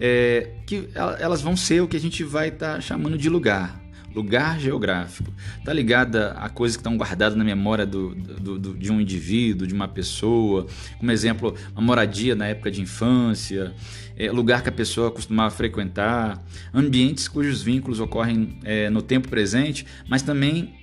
é, 0.00 0.50
que 0.66 0.88
elas 0.94 1.42
vão 1.42 1.56
ser 1.56 1.82
o 1.82 1.88
que 1.88 1.96
a 1.96 2.00
gente 2.00 2.22
vai 2.22 2.48
estar 2.48 2.74
tá 2.74 2.80
chamando 2.80 3.18
de 3.18 3.28
lugar 3.28 3.87
lugar 4.18 4.58
geográfico. 4.58 5.32
Está 5.58 5.72
ligada 5.72 6.32
a 6.32 6.48
coisas 6.48 6.76
que 6.76 6.80
estão 6.80 6.96
guardadas 6.96 7.36
na 7.36 7.44
memória 7.44 7.86
do, 7.86 8.14
do, 8.14 8.58
do, 8.58 8.74
de 8.74 8.90
um 8.90 9.00
indivíduo, 9.00 9.66
de 9.66 9.72
uma 9.72 9.86
pessoa. 9.86 10.66
Como 10.98 11.10
exemplo, 11.12 11.54
uma 11.72 11.82
moradia 11.82 12.34
na 12.34 12.46
época 12.46 12.70
de 12.70 12.82
infância, 12.82 13.72
é, 14.16 14.30
lugar 14.32 14.62
que 14.62 14.68
a 14.68 14.72
pessoa 14.72 15.12
costumava 15.12 15.54
frequentar, 15.54 16.42
ambientes 16.74 17.28
cujos 17.28 17.62
vínculos 17.62 18.00
ocorrem 18.00 18.58
é, 18.64 18.90
no 18.90 19.00
tempo 19.00 19.28
presente, 19.28 19.86
mas 20.08 20.22
também 20.22 20.74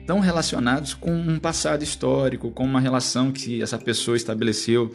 estão 0.00 0.18
é, 0.18 0.24
relacionados 0.24 0.94
com 0.94 1.12
um 1.12 1.38
passado 1.40 1.82
histórico, 1.82 2.52
com 2.52 2.64
uma 2.64 2.80
relação 2.80 3.32
que 3.32 3.60
essa 3.60 3.76
pessoa 3.76 4.16
estabeleceu 4.16 4.94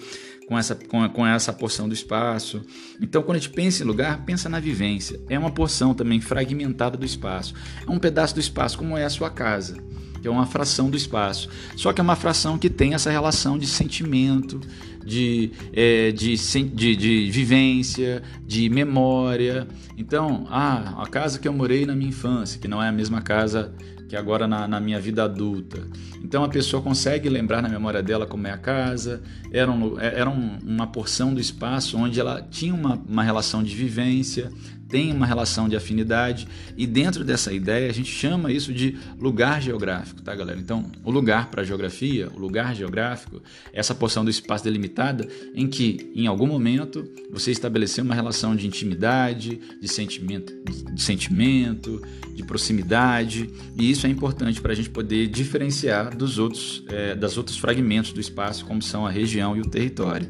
com 0.51 0.59
essa, 0.59 0.75
com, 0.75 1.07
com 1.07 1.25
essa 1.25 1.53
porção 1.53 1.87
do 1.87 1.93
espaço. 1.93 2.61
Então, 2.99 3.23
quando 3.23 3.37
a 3.37 3.39
gente 3.39 3.51
pensa 3.51 3.83
em 3.83 3.87
lugar, 3.87 4.25
pensa 4.25 4.49
na 4.49 4.59
vivência. 4.59 5.17
É 5.29 5.39
uma 5.39 5.49
porção 5.49 5.93
também 5.93 6.19
fragmentada 6.19 6.97
do 6.97 7.05
espaço. 7.05 7.53
É 7.87 7.89
um 7.89 7.97
pedaço 7.97 8.33
do 8.33 8.41
espaço, 8.41 8.77
como 8.77 8.97
é 8.97 9.05
a 9.05 9.09
sua 9.09 9.29
casa 9.29 9.77
que 10.21 10.27
é 10.27 10.29
uma 10.29 10.45
fração 10.45 10.87
do 10.87 10.95
espaço. 10.95 11.49
Só 11.75 11.91
que 11.91 11.99
é 11.99 12.03
uma 12.03 12.15
fração 12.15 12.55
que 12.55 12.69
tem 12.69 12.93
essa 12.93 13.09
relação 13.09 13.57
de 13.57 13.65
sentimento, 13.65 14.61
de, 15.03 15.51
é, 15.73 16.11
de, 16.11 16.35
de, 16.35 16.95
de, 16.95 17.31
vivência, 17.31 18.21
de 18.45 18.69
memória. 18.69 19.67
Então, 19.97 20.45
ah, 20.51 21.01
a 21.01 21.07
casa 21.07 21.39
que 21.39 21.47
eu 21.47 21.53
morei 21.53 21.87
na 21.87 21.95
minha 21.95 22.09
infância, 22.09 22.59
que 22.59 22.67
não 22.67 22.83
é 22.83 22.89
a 22.89 22.91
mesma 22.91 23.19
casa 23.19 23.73
que 24.11 24.17
agora 24.17 24.45
na, 24.45 24.67
na, 24.67 24.77
minha 24.77 24.99
vida 24.99 25.23
adulta. 25.23 25.87
Então 26.21 26.43
a 26.43 26.49
pessoa 26.49 26.83
consegue 26.83 27.29
lembrar 27.29 27.61
na 27.61 27.69
memória 27.69 28.03
dela 28.03 28.27
como 28.27 28.45
é 28.45 28.51
a 28.51 28.57
casa, 28.57 29.21
era, 29.53 29.71
um, 29.71 29.97
era 29.97 30.29
um, 30.29 30.57
uma 30.65 30.85
porção 30.85 31.33
do 31.33 31.39
espaço 31.39 31.97
onde 31.97 32.19
ela 32.19 32.41
tinha 32.41 32.73
uma, 32.73 33.01
uma 33.07 33.23
relação 33.23 33.63
de 33.63 33.73
vivência, 33.73 34.51
tem 34.91 35.13
uma 35.13 35.25
relação 35.25 35.69
de 35.69 35.75
afinidade 35.75 36.47
e 36.77 36.85
dentro 36.85 37.23
dessa 37.23 37.53
ideia 37.53 37.89
a 37.89 37.93
gente 37.93 38.11
chama 38.11 38.51
isso 38.51 38.73
de 38.73 38.97
lugar 39.17 39.61
geográfico, 39.61 40.21
tá, 40.21 40.35
galera? 40.35 40.59
Então, 40.59 40.91
o 41.03 41.09
lugar 41.09 41.49
para 41.49 41.61
a 41.61 41.63
geografia, 41.63 42.29
o 42.35 42.39
lugar 42.39 42.75
geográfico, 42.75 43.41
essa 43.71 43.95
porção 43.95 44.25
do 44.25 44.29
espaço 44.29 44.65
delimitada 44.65 45.25
em 45.55 45.67
que, 45.67 46.11
em 46.13 46.27
algum 46.27 46.45
momento, 46.45 47.09
você 47.31 47.51
estabeleceu 47.51 48.03
uma 48.03 48.13
relação 48.13 48.55
de 48.55 48.67
intimidade, 48.67 49.59
de 49.79 49.87
sentimento, 49.87 50.53
de, 50.93 51.01
sentimento, 51.01 52.01
de 52.35 52.43
proximidade, 52.43 53.49
e 53.77 53.89
isso 53.89 54.05
é 54.05 54.09
importante 54.09 54.59
para 54.59 54.73
a 54.73 54.75
gente 54.75 54.89
poder 54.89 55.27
diferenciar 55.27 56.15
dos 56.15 56.37
outros, 56.37 56.83
é, 56.89 57.15
das 57.15 57.37
outros 57.37 57.57
fragmentos 57.57 58.11
do 58.11 58.19
espaço, 58.19 58.65
como 58.65 58.81
são 58.81 59.05
a 59.05 59.09
região 59.09 59.55
e 59.55 59.61
o 59.61 59.65
território. 59.65 60.29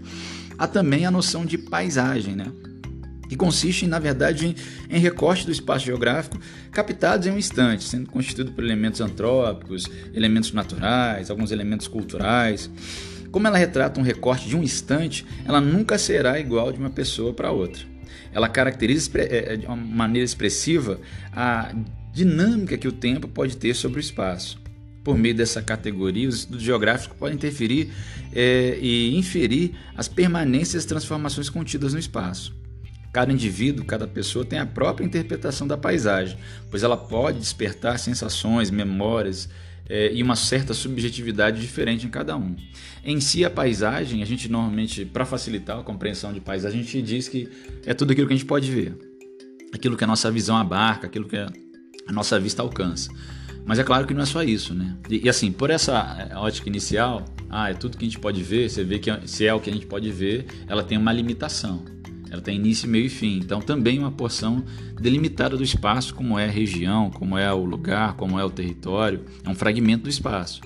Há 0.57 0.67
também 0.67 1.07
a 1.07 1.11
noção 1.11 1.43
de 1.43 1.57
paisagem, 1.57 2.35
né? 2.35 2.51
Que 3.31 3.37
consiste, 3.37 3.87
na 3.87 3.97
verdade, 3.97 4.45
em, 4.45 4.55
em 4.89 4.99
recorte 4.99 5.45
do 5.45 5.53
espaço 5.53 5.85
geográfico 5.85 6.37
captados 6.69 7.27
em 7.27 7.31
um 7.31 7.37
instante, 7.37 7.85
sendo 7.85 8.09
constituído 8.09 8.51
por 8.51 8.61
elementos 8.61 8.99
antrópicos, 8.99 9.89
elementos 10.13 10.51
naturais, 10.51 11.31
alguns 11.31 11.49
elementos 11.49 11.87
culturais. 11.87 12.69
Como 13.31 13.47
ela 13.47 13.57
retrata 13.57 14.01
um 14.01 14.03
recorte 14.03 14.49
de 14.49 14.57
um 14.57 14.61
instante, 14.61 15.25
ela 15.45 15.61
nunca 15.61 15.97
será 15.97 16.37
igual 16.41 16.73
de 16.73 16.79
uma 16.79 16.89
pessoa 16.89 17.33
para 17.33 17.51
outra. 17.51 17.83
Ela 18.33 18.49
caracteriza 18.49 19.09
é, 19.15 19.53
é, 19.53 19.55
de 19.55 19.65
uma 19.65 19.77
maneira 19.77 20.25
expressiva 20.25 20.99
a 21.31 21.73
dinâmica 22.11 22.77
que 22.77 22.89
o 22.89 22.91
tempo 22.91 23.29
pode 23.29 23.55
ter 23.55 23.73
sobre 23.73 23.97
o 23.97 24.01
espaço. 24.01 24.59
Por 25.05 25.17
meio 25.17 25.35
dessa 25.35 25.61
categoria, 25.61 26.27
os 26.27 26.39
estudos 26.39 26.63
geográficos 26.63 27.17
podem 27.17 27.37
interferir 27.37 27.93
é, 28.33 28.77
e 28.81 29.17
inferir 29.17 29.71
as 29.95 30.09
permanências 30.09 30.83
e 30.83 30.87
transformações 30.87 31.49
contidas 31.49 31.93
no 31.93 31.99
espaço. 31.99 32.59
Cada 33.11 33.31
indivíduo, 33.31 33.85
cada 33.85 34.07
pessoa 34.07 34.45
tem 34.45 34.57
a 34.57 34.65
própria 34.65 35.05
interpretação 35.05 35.67
da 35.67 35.77
paisagem, 35.77 36.37
pois 36.69 36.81
ela 36.81 36.95
pode 36.95 37.39
despertar 37.39 37.99
sensações, 37.99 38.71
memórias 38.71 39.49
é, 39.89 40.13
e 40.13 40.23
uma 40.23 40.37
certa 40.37 40.73
subjetividade 40.73 41.59
diferente 41.59 42.05
em 42.05 42.09
cada 42.09 42.37
um. 42.37 42.55
Em 43.03 43.19
si, 43.19 43.43
a 43.43 43.49
paisagem, 43.49 44.23
a 44.23 44.25
gente 44.25 44.47
normalmente, 44.47 45.03
para 45.03 45.25
facilitar 45.25 45.79
a 45.79 45.83
compreensão 45.83 46.31
de 46.31 46.39
paisagem, 46.39 46.79
a 46.79 46.83
gente 46.83 47.01
diz 47.01 47.27
que 47.27 47.49
é 47.85 47.93
tudo 47.93 48.13
aquilo 48.13 48.27
que 48.27 48.33
a 48.33 48.37
gente 48.37 48.47
pode 48.47 48.71
ver, 48.71 48.97
aquilo 49.73 49.97
que 49.97 50.03
a 50.05 50.07
nossa 50.07 50.31
visão 50.31 50.55
abarca, 50.55 51.07
aquilo 51.07 51.27
que 51.27 51.35
a 51.35 51.51
nossa 52.13 52.39
vista 52.39 52.61
alcança. 52.61 53.11
Mas 53.65 53.77
é 53.77 53.83
claro 53.83 54.07
que 54.07 54.13
não 54.13 54.21
é 54.21 54.25
só 54.25 54.41
isso, 54.41 54.73
né? 54.73 54.95
E, 55.09 55.25
e, 55.25 55.29
assim, 55.29 55.51
por 55.51 55.69
essa 55.69 56.29
é, 56.31 56.35
ótica 56.35 56.69
inicial, 56.69 57.25
ah, 57.49 57.69
é 57.69 57.73
tudo 57.73 57.97
que 57.97 58.05
a 58.05 58.07
gente 58.07 58.19
pode 58.19 58.41
ver, 58.41 58.69
você 58.69 58.83
vê 58.83 58.97
que 58.97 59.11
se 59.27 59.45
é 59.45 59.53
o 59.53 59.59
que 59.59 59.69
a 59.69 59.73
gente 59.73 59.85
pode 59.85 60.09
ver, 60.11 60.45
ela 60.67 60.83
tem 60.83 60.97
uma 60.97 61.11
limitação. 61.11 61.83
Ela 62.31 62.41
tem 62.41 62.55
início, 62.55 62.87
meio 62.87 63.05
e 63.05 63.09
fim. 63.09 63.37
Então, 63.37 63.59
também 63.59 63.99
uma 63.99 64.11
porção 64.11 64.63
delimitada 64.99 65.57
do 65.57 65.63
espaço, 65.63 66.15
como 66.15 66.39
é 66.39 66.45
a 66.45 66.51
região, 66.51 67.11
como 67.11 67.37
é 67.37 67.51
o 67.53 67.65
lugar, 67.65 68.15
como 68.15 68.39
é 68.39 68.45
o 68.45 68.49
território. 68.49 69.25
É 69.43 69.49
um 69.49 69.53
fragmento 69.53 70.03
do 70.03 70.09
espaço. 70.09 70.61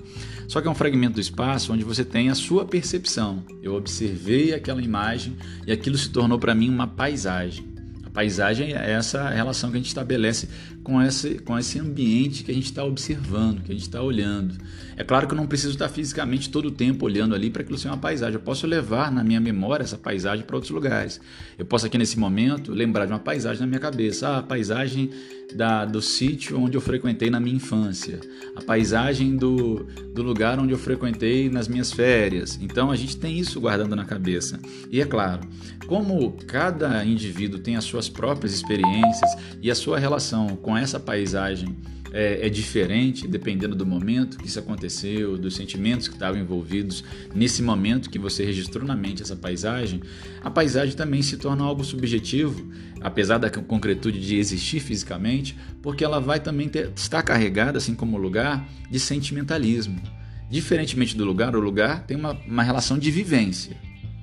Só 0.47 0.61
que 0.61 0.67
é 0.67 0.71
um 0.71 0.75
fragmento 0.75 1.15
do 1.15 1.19
espaço 1.19 1.73
onde 1.73 1.83
você 1.83 2.05
tem 2.05 2.29
a 2.29 2.35
sua 2.35 2.65
percepção. 2.65 3.43
Eu 3.63 3.73
observei 3.73 4.53
aquela 4.53 4.79
imagem 4.79 5.35
e 5.65 5.71
aquilo 5.71 5.97
se 5.97 6.09
tornou 6.09 6.37
para 6.37 6.53
mim 6.53 6.69
uma 6.69 6.85
paisagem. 6.85 7.65
A 8.05 8.11
paisagem 8.11 8.73
é 8.73 8.91
essa 8.91 9.27
relação 9.29 9.71
que 9.71 9.77
a 9.77 9.79
gente 9.79 9.87
estabelece 9.87 10.47
com 10.85 11.01
esse, 11.01 11.39
com 11.39 11.57
esse 11.57 11.79
ambiente 11.79 12.43
que 12.43 12.51
a 12.51 12.53
gente 12.53 12.65
está 12.65 12.83
observando, 12.83 13.63
que 13.63 13.71
a 13.71 13.73
gente 13.73 13.83
está 13.83 14.03
olhando. 14.03 14.55
É 14.95 15.03
claro 15.03 15.27
que 15.27 15.33
eu 15.33 15.35
não 15.35 15.47
preciso 15.47 15.73
estar 15.73 15.89
fisicamente 15.89 16.49
todo 16.49 16.67
o 16.67 16.71
tempo 16.71 17.05
olhando 17.05 17.33
ali 17.33 17.49
para 17.49 17.63
aquilo 17.63 17.77
ser 17.77 17.87
uma 17.87 17.97
paisagem. 17.97 18.35
Eu 18.35 18.39
posso 18.39 18.67
levar 18.67 19.11
na 19.11 19.23
minha 19.23 19.41
memória 19.41 19.83
essa 19.83 19.97
paisagem 19.97 20.45
para 20.45 20.55
outros 20.55 20.71
lugares. 20.71 21.19
Eu 21.57 21.65
posso 21.65 21.87
aqui 21.87 21.97
nesse 21.97 22.19
momento 22.19 22.71
lembrar 22.71 23.07
de 23.07 23.11
uma 23.11 23.19
paisagem 23.19 23.61
na 23.61 23.67
minha 23.67 23.79
cabeça. 23.79 24.29
Ah, 24.29 24.37
a 24.37 24.43
paisagem 24.43 25.09
da, 25.55 25.85
do 25.85 26.01
sítio 26.01 26.59
onde 26.59 26.77
eu 26.77 26.81
frequentei 26.81 27.29
na 27.31 27.39
minha 27.39 27.55
infância. 27.55 28.19
A 28.55 28.61
paisagem 28.61 29.35
do, 29.35 29.87
do 30.13 30.21
lugar 30.21 30.59
onde 30.59 30.71
eu 30.71 30.77
frequentei 30.77 31.49
nas 31.49 31.67
minhas 31.67 31.91
férias. 31.91 32.59
Então 32.61 32.91
a 32.91 32.95
gente 32.95 33.17
tem 33.17 33.39
isso 33.39 33.59
guardando 33.59 33.95
na 33.95 34.05
cabeça. 34.05 34.59
E 34.91 35.01
é 35.01 35.05
claro, 35.05 35.41
como 35.87 36.31
cada 36.47 37.03
indivíduo 37.03 37.59
tem 37.59 37.75
as 37.75 37.83
suas 37.83 38.07
próprias 38.09 38.53
experiências 38.53 39.29
e 39.61 39.69
a 39.69 39.75
sua 39.75 39.99
relação 39.99 40.55
com 40.55 40.74
essa 40.77 40.99
paisagem 40.99 41.75
é, 42.11 42.47
é, 42.47 42.49
diferente 42.49 43.27
dependendo 43.27 43.75
do 43.75 43.85
momento 43.85 44.37
que 44.37 44.47
isso 44.47 44.57
aconteceu, 44.57 45.37
dos 45.37 45.55
sentimentos 45.55 46.07
que 46.07 46.13
estavam 46.13 46.39
envolvidos 46.39 47.03
nesse 47.33 47.61
momento 47.61 48.09
que 48.09 48.17
você 48.17 48.45
registrou 48.45 48.85
na 48.85 48.95
mente 48.95 49.21
essa 49.21 49.35
paisagem, 49.35 50.01
a 50.41 50.49
paisagem 50.49 50.95
também 50.95 51.21
se 51.21 51.35
torna 51.35 51.63
algo 51.63 51.83
subjetivo, 51.83 52.71
apesar 53.01 53.37
da 53.37 53.49
concretude 53.49 54.19
de 54.19 54.37
existir 54.37 54.79
fisicamente, 54.79 55.57
porque 55.81 56.05
ela 56.05 56.21
vai 56.21 56.39
também 56.39 56.69
ter, 56.69 56.89
estar 56.95 57.21
carregada, 57.21 57.79
assim 57.79 57.93
como 57.93 58.15
o 58.15 58.19
lugar, 58.19 58.65
de 58.89 58.99
sentimentalismo. 58.99 60.01
Diferentemente 60.49 61.17
do 61.17 61.25
lugar, 61.25 61.53
o 61.55 61.59
lugar 61.59 62.05
tem 62.05 62.15
uma, 62.15 62.31
uma 62.47 62.63
relação 62.63 62.97
de 62.97 63.11
vivência 63.11 63.75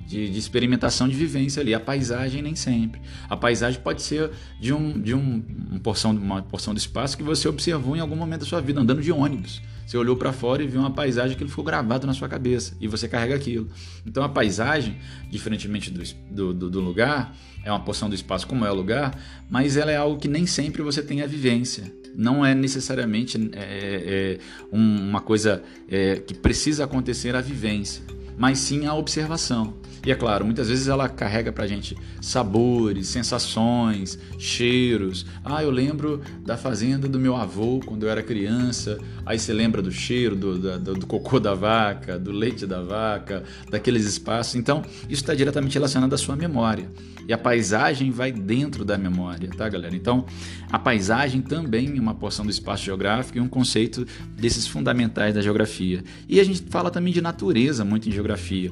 de, 0.07 0.29
de, 0.29 0.39
experimentação 0.39 1.07
de 1.07 1.15
vivência 1.15 1.61
ali. 1.61 1.73
A 1.73 1.79
paisagem 1.79 2.41
nem 2.41 2.55
sempre. 2.55 3.01
A 3.29 3.37
paisagem 3.37 3.79
pode 3.81 4.01
ser 4.01 4.31
de, 4.59 4.73
um, 4.73 4.99
de 4.99 5.13
um, 5.13 5.43
uma, 5.71 5.79
porção, 5.79 6.11
uma 6.11 6.41
porção 6.41 6.73
de 6.73 6.79
espaço 6.79 7.17
que 7.17 7.23
você 7.23 7.47
observou 7.47 7.95
em 7.95 7.99
algum 7.99 8.15
momento 8.15 8.41
da 8.41 8.45
sua 8.45 8.61
vida, 8.61 8.81
andando 8.81 9.01
de 9.01 9.11
ônibus. 9.11 9.61
Você 9.85 9.97
olhou 9.97 10.15
para 10.15 10.31
fora 10.31 10.63
e 10.63 10.67
viu 10.67 10.79
uma 10.79 10.91
paisagem 10.91 11.37
que 11.37 11.45
ficou 11.45 11.63
gravado 11.63 12.07
na 12.07 12.13
sua 12.13 12.29
cabeça 12.29 12.75
e 12.79 12.87
você 12.87 13.07
carrega 13.07 13.35
aquilo. 13.35 13.67
Então 14.05 14.23
a 14.23 14.29
paisagem, 14.29 14.97
diferentemente 15.29 15.91
do, 15.91 16.53
do, 16.53 16.69
do 16.69 16.79
lugar, 16.79 17.35
é 17.63 17.71
uma 17.71 17.79
porção 17.79 18.09
do 18.09 18.15
espaço 18.15 18.47
como 18.47 18.65
é 18.65 18.71
o 18.71 18.73
lugar, 18.73 19.17
mas 19.49 19.77
ela 19.77 19.91
é 19.91 19.97
algo 19.97 20.19
que 20.19 20.27
nem 20.27 20.45
sempre 20.45 20.81
você 20.81 21.01
tem 21.01 21.21
a 21.21 21.27
vivência. 21.27 21.93
Não 22.15 22.45
é 22.45 22.53
necessariamente 22.53 23.37
é, 23.53 23.59
é, 23.59 24.33
é 24.33 24.39
uma 24.71 25.19
coisa 25.19 25.63
é, 25.89 26.17
que 26.17 26.33
precisa 26.33 26.83
acontecer 26.83 27.35
a 27.35 27.41
vivência, 27.41 28.03
mas 28.37 28.59
sim 28.59 28.85
a 28.85 28.93
observação. 28.93 29.73
E 30.05 30.11
é 30.11 30.15
claro, 30.15 30.43
muitas 30.43 30.67
vezes 30.67 30.89
ela 30.89 31.07
carrega 31.07 31.49
pra 31.49 31.65
gente 31.65 31.97
sabores, 32.19 33.07
sensações, 33.07 34.19
cheiros. 34.37 35.25
Ah, 35.45 35.63
eu 35.63 35.71
lembro 35.71 36.21
da 36.45 36.57
fazenda 36.57 37.07
do 37.07 37.17
meu 37.17 37.37
avô 37.37 37.79
quando 37.85 38.03
eu 38.03 38.09
era 38.09 38.21
criança. 38.21 38.97
Aí 39.25 39.39
você 39.39 39.53
lembra 39.53 39.81
do 39.81 39.91
cheiro 39.91 40.35
do, 40.35 40.77
do, 40.77 40.93
do 40.95 41.07
cocô 41.07 41.39
da 41.39 41.53
vaca, 41.53 42.19
do 42.19 42.33
leite 42.33 42.65
da 42.65 42.81
vaca, 42.81 43.43
daqueles 43.69 44.05
espaços. 44.05 44.55
Então, 44.55 44.83
isso 45.03 45.21
está 45.21 45.33
diretamente 45.33 45.75
relacionado 45.75 46.13
à 46.13 46.17
sua 46.17 46.35
memória. 46.35 46.89
E 47.27 47.33
a 47.33 47.37
paisagem 47.37 48.11
vai 48.11 48.31
dentro 48.31 48.83
da 48.83 48.97
memória, 48.97 49.49
tá, 49.49 49.67
galera? 49.69 49.95
Então, 49.95 50.25
a 50.71 50.77
paisagem 50.77 51.41
também 51.41 51.97
é 51.97 51.99
uma 52.01 52.13
porção 52.13 52.45
do 52.45 52.51
espaço 52.51 52.83
geográfico 52.83 53.37
e 53.37 53.41
um 53.41 53.47
conceito 53.47 54.05
desses 54.37 54.67
fundamentais 54.67 55.33
da 55.33 55.41
geografia. 55.41 56.03
E 56.27 56.39
a 56.39 56.43
gente 56.43 56.63
fala 56.69 56.91
também 56.91 57.13
de 57.13 57.21
natureza 57.21 57.85
muito 57.85 58.09
em 58.09 58.11
geografia. 58.11 58.71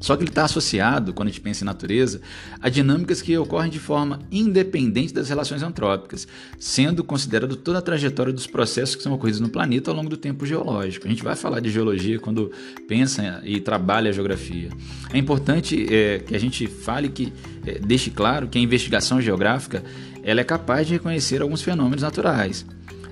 Só 0.00 0.16
que 0.16 0.22
ele 0.22 0.30
está 0.30 0.44
associado, 0.44 1.12
quando 1.12 1.28
a 1.28 1.30
gente 1.30 1.40
pensa 1.40 1.64
em 1.64 1.66
natureza, 1.66 2.20
a 2.60 2.68
dinâmicas 2.68 3.20
que 3.20 3.36
ocorrem 3.36 3.70
de 3.70 3.78
forma 3.78 4.20
independente 4.30 5.12
das 5.12 5.28
relações 5.28 5.62
antrópicas, 5.62 6.26
sendo 6.58 7.02
considerado 7.02 7.56
toda 7.56 7.78
a 7.78 7.82
trajetória 7.82 8.32
dos 8.32 8.46
processos 8.46 8.94
que 8.94 9.02
são 9.02 9.12
ocorridos 9.12 9.40
no 9.40 9.48
planeta 9.48 9.90
ao 9.90 9.96
longo 9.96 10.08
do 10.08 10.16
tempo 10.16 10.46
geológico. 10.46 11.06
A 11.06 11.10
gente 11.10 11.22
vai 11.22 11.34
falar 11.34 11.60
de 11.60 11.70
geologia 11.70 12.18
quando 12.18 12.52
pensa 12.86 13.40
e 13.44 13.60
trabalha 13.60 14.10
a 14.10 14.12
geografia. 14.12 14.70
É 15.12 15.18
importante 15.18 15.86
é, 15.92 16.20
que 16.20 16.34
a 16.34 16.38
gente 16.38 16.66
fale 16.66 17.08
que 17.08 17.32
é, 17.66 17.78
deixe 17.78 18.10
claro 18.10 18.46
que 18.48 18.58
a 18.58 18.60
investigação 18.60 19.20
geográfica 19.20 19.82
ela 20.22 20.40
é 20.40 20.44
capaz 20.44 20.86
de 20.86 20.94
reconhecer 20.94 21.42
alguns 21.42 21.62
fenômenos 21.62 22.02
naturais 22.02 22.64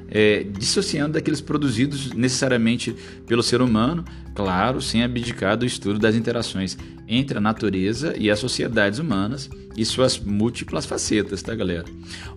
é, 0.09 0.45
dissociando 0.45 1.15
daqueles 1.15 1.41
produzidos 1.41 2.13
necessariamente 2.13 2.95
pelo 3.27 3.43
ser 3.43 3.61
humano, 3.61 4.05
claro, 4.37 4.83
sem 4.83 5.03
abdicar 5.03 5.57
do 5.57 5.65
estudo 5.65 5.99
das 5.99 6.15
interações 6.15 6.77
entre 7.09 7.39
a 7.39 7.41
natureza 7.41 8.15
e 8.19 8.31
as 8.31 8.39
sociedades 8.39 8.99
humanas 8.99 9.49
e 9.75 9.85
suas 9.85 10.19
múltiplas 10.19 10.85
facetas, 10.85 11.43
tá, 11.43 11.55
galera? 11.55 11.87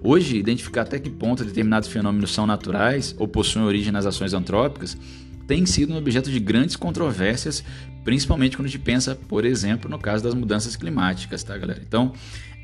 Hoje, 0.01 0.37
identificar 0.37 0.83
até 0.83 0.97
que 0.97 1.09
ponto 1.09 1.43
determinados 1.43 1.89
fenômenos 1.89 2.33
são 2.33 2.47
naturais 2.47 3.13
ou 3.19 3.27
possuem 3.27 3.65
origem 3.65 3.91
nas 3.91 4.05
ações 4.05 4.33
antrópicas 4.33 4.97
tem 5.45 5.65
sido 5.65 5.93
um 5.93 5.97
objeto 5.97 6.31
de 6.31 6.39
grandes 6.39 6.75
controvérsias, 6.75 7.63
principalmente 8.05 8.55
quando 8.55 8.67
a 8.67 8.69
gente 8.69 8.81
pensa, 8.81 9.15
por 9.15 9.43
exemplo, 9.43 9.89
no 9.89 9.99
caso 9.99 10.23
das 10.23 10.33
mudanças 10.33 10.75
climáticas, 10.75 11.43
tá, 11.43 11.57
galera? 11.57 11.81
Então, 11.85 12.13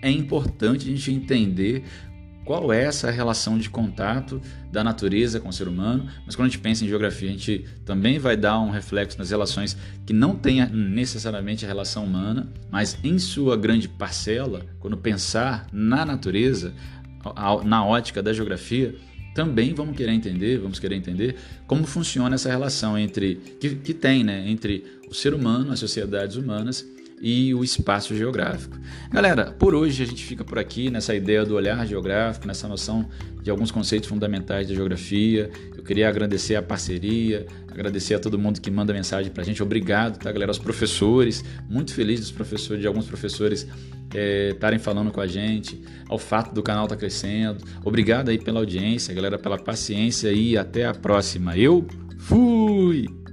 é 0.02 0.10
importante 0.10 0.88
a 0.88 0.92
gente 0.92 1.12
entender 1.12 1.84
qual 2.46 2.72
é 2.72 2.84
essa 2.84 3.10
relação 3.10 3.58
de 3.58 3.70
contato 3.70 4.40
da 4.72 4.84
natureza 4.84 5.40
com 5.40 5.50
o 5.50 5.54
ser 5.54 5.68
humano, 5.68 6.06
mas 6.26 6.36
quando 6.36 6.48
a 6.48 6.50
gente 6.52 6.62
pensa 6.62 6.86
em 6.86 6.88
geografia, 6.88 7.28
a 7.28 7.32
gente 7.32 7.66
também 7.84 8.20
vai 8.20 8.38
dar 8.38 8.60
um 8.60 8.70
reflexo 8.70 9.18
nas 9.18 9.32
relações 9.32 9.76
que 10.06 10.14
não 10.14 10.36
tenha 10.36 10.68
necessariamente 10.68 11.66
a 11.66 11.68
relação 11.68 12.06
humana, 12.06 12.48
mas 12.70 12.98
em 13.04 13.18
sua 13.18 13.58
grande 13.58 13.90
parcela, 13.90 14.64
quando 14.80 14.96
pensar 14.96 15.68
na 15.74 16.06
natureza, 16.06 16.72
na 17.66 17.84
ótica 17.84 18.22
da 18.22 18.32
geografia, 18.32 18.96
também 19.34 19.74
vamos 19.74 19.98
querer 19.98 20.14
entender, 20.14 20.60
vamos 20.60 20.80
querer 20.80 20.96
entender 20.96 21.36
como 21.68 21.86
funciona 21.86 22.36
essa 22.36 22.50
relação 22.50 22.98
entre 22.98 23.36
que, 23.60 23.76
que 23.76 23.94
tem, 23.94 24.24
né, 24.24 24.50
entre 24.50 24.86
o 25.10 25.14
ser 25.14 25.34
humano, 25.34 25.74
as 25.74 25.80
sociedades 25.80 26.38
humanas 26.38 26.86
e 27.22 27.54
o 27.54 27.64
espaço 27.64 28.16
geográfico. 28.16 28.78
Galera, 29.12 29.52
por 29.58 29.74
hoje 29.74 30.04
a 30.04 30.06
gente 30.06 30.24
fica 30.24 30.44
por 30.44 30.60
aqui 30.60 30.90
nessa 30.90 31.16
ideia 31.16 31.46
do 31.46 31.56
olhar 31.56 31.86
geográfico, 31.88 32.48
nessa 32.48 32.68
noção 32.68 33.08
de 33.42 33.50
alguns 33.50 33.72
conceitos 33.72 34.10
fundamentais 34.10 34.68
da 34.68 34.74
geografia. 34.74 35.50
Eu 35.76 35.84
queria 35.84 36.10
agradecer 36.10 36.56
a 36.56 36.62
parceria, 36.62 37.46
agradecer 37.68 38.16
a 38.16 38.20
todo 38.20 38.38
mundo 38.38 38.60
que 38.60 38.70
manda 38.70 38.94
mensagem 38.94 39.32
para 39.32 39.44
a 39.44 39.46
gente. 39.46 39.62
Obrigado, 39.62 40.18
tá, 40.18 40.32
galera? 40.32 40.50
Aos 40.50 40.60
professores, 40.60 41.44
muito 41.70 41.94
feliz 41.94 42.20
dos 42.20 42.32
professores, 42.32 42.82
de 42.82 42.88
alguns 42.88 43.06
professores 43.06 43.68
estarem 44.50 44.78
é, 44.78 44.80
falando 44.80 45.12
com 45.12 45.20
a 45.20 45.28
gente, 45.28 45.82
ao 46.08 46.18
fato 46.18 46.54
do 46.54 46.64
canal 46.64 46.86
estar 46.86 46.96
tá 46.96 47.00
crescendo. 47.00 47.64
Obrigado 47.84 48.30
aí 48.30 48.38
pela 48.38 48.60
audiência, 48.60 49.14
galera, 49.14 49.38
pela 49.38 49.58
paciência 49.58 50.32
e 50.32 50.58
até 50.58 50.86
a 50.86 50.94
próxima. 50.94 51.58
Eu 51.58 51.86
fui! 52.18 53.25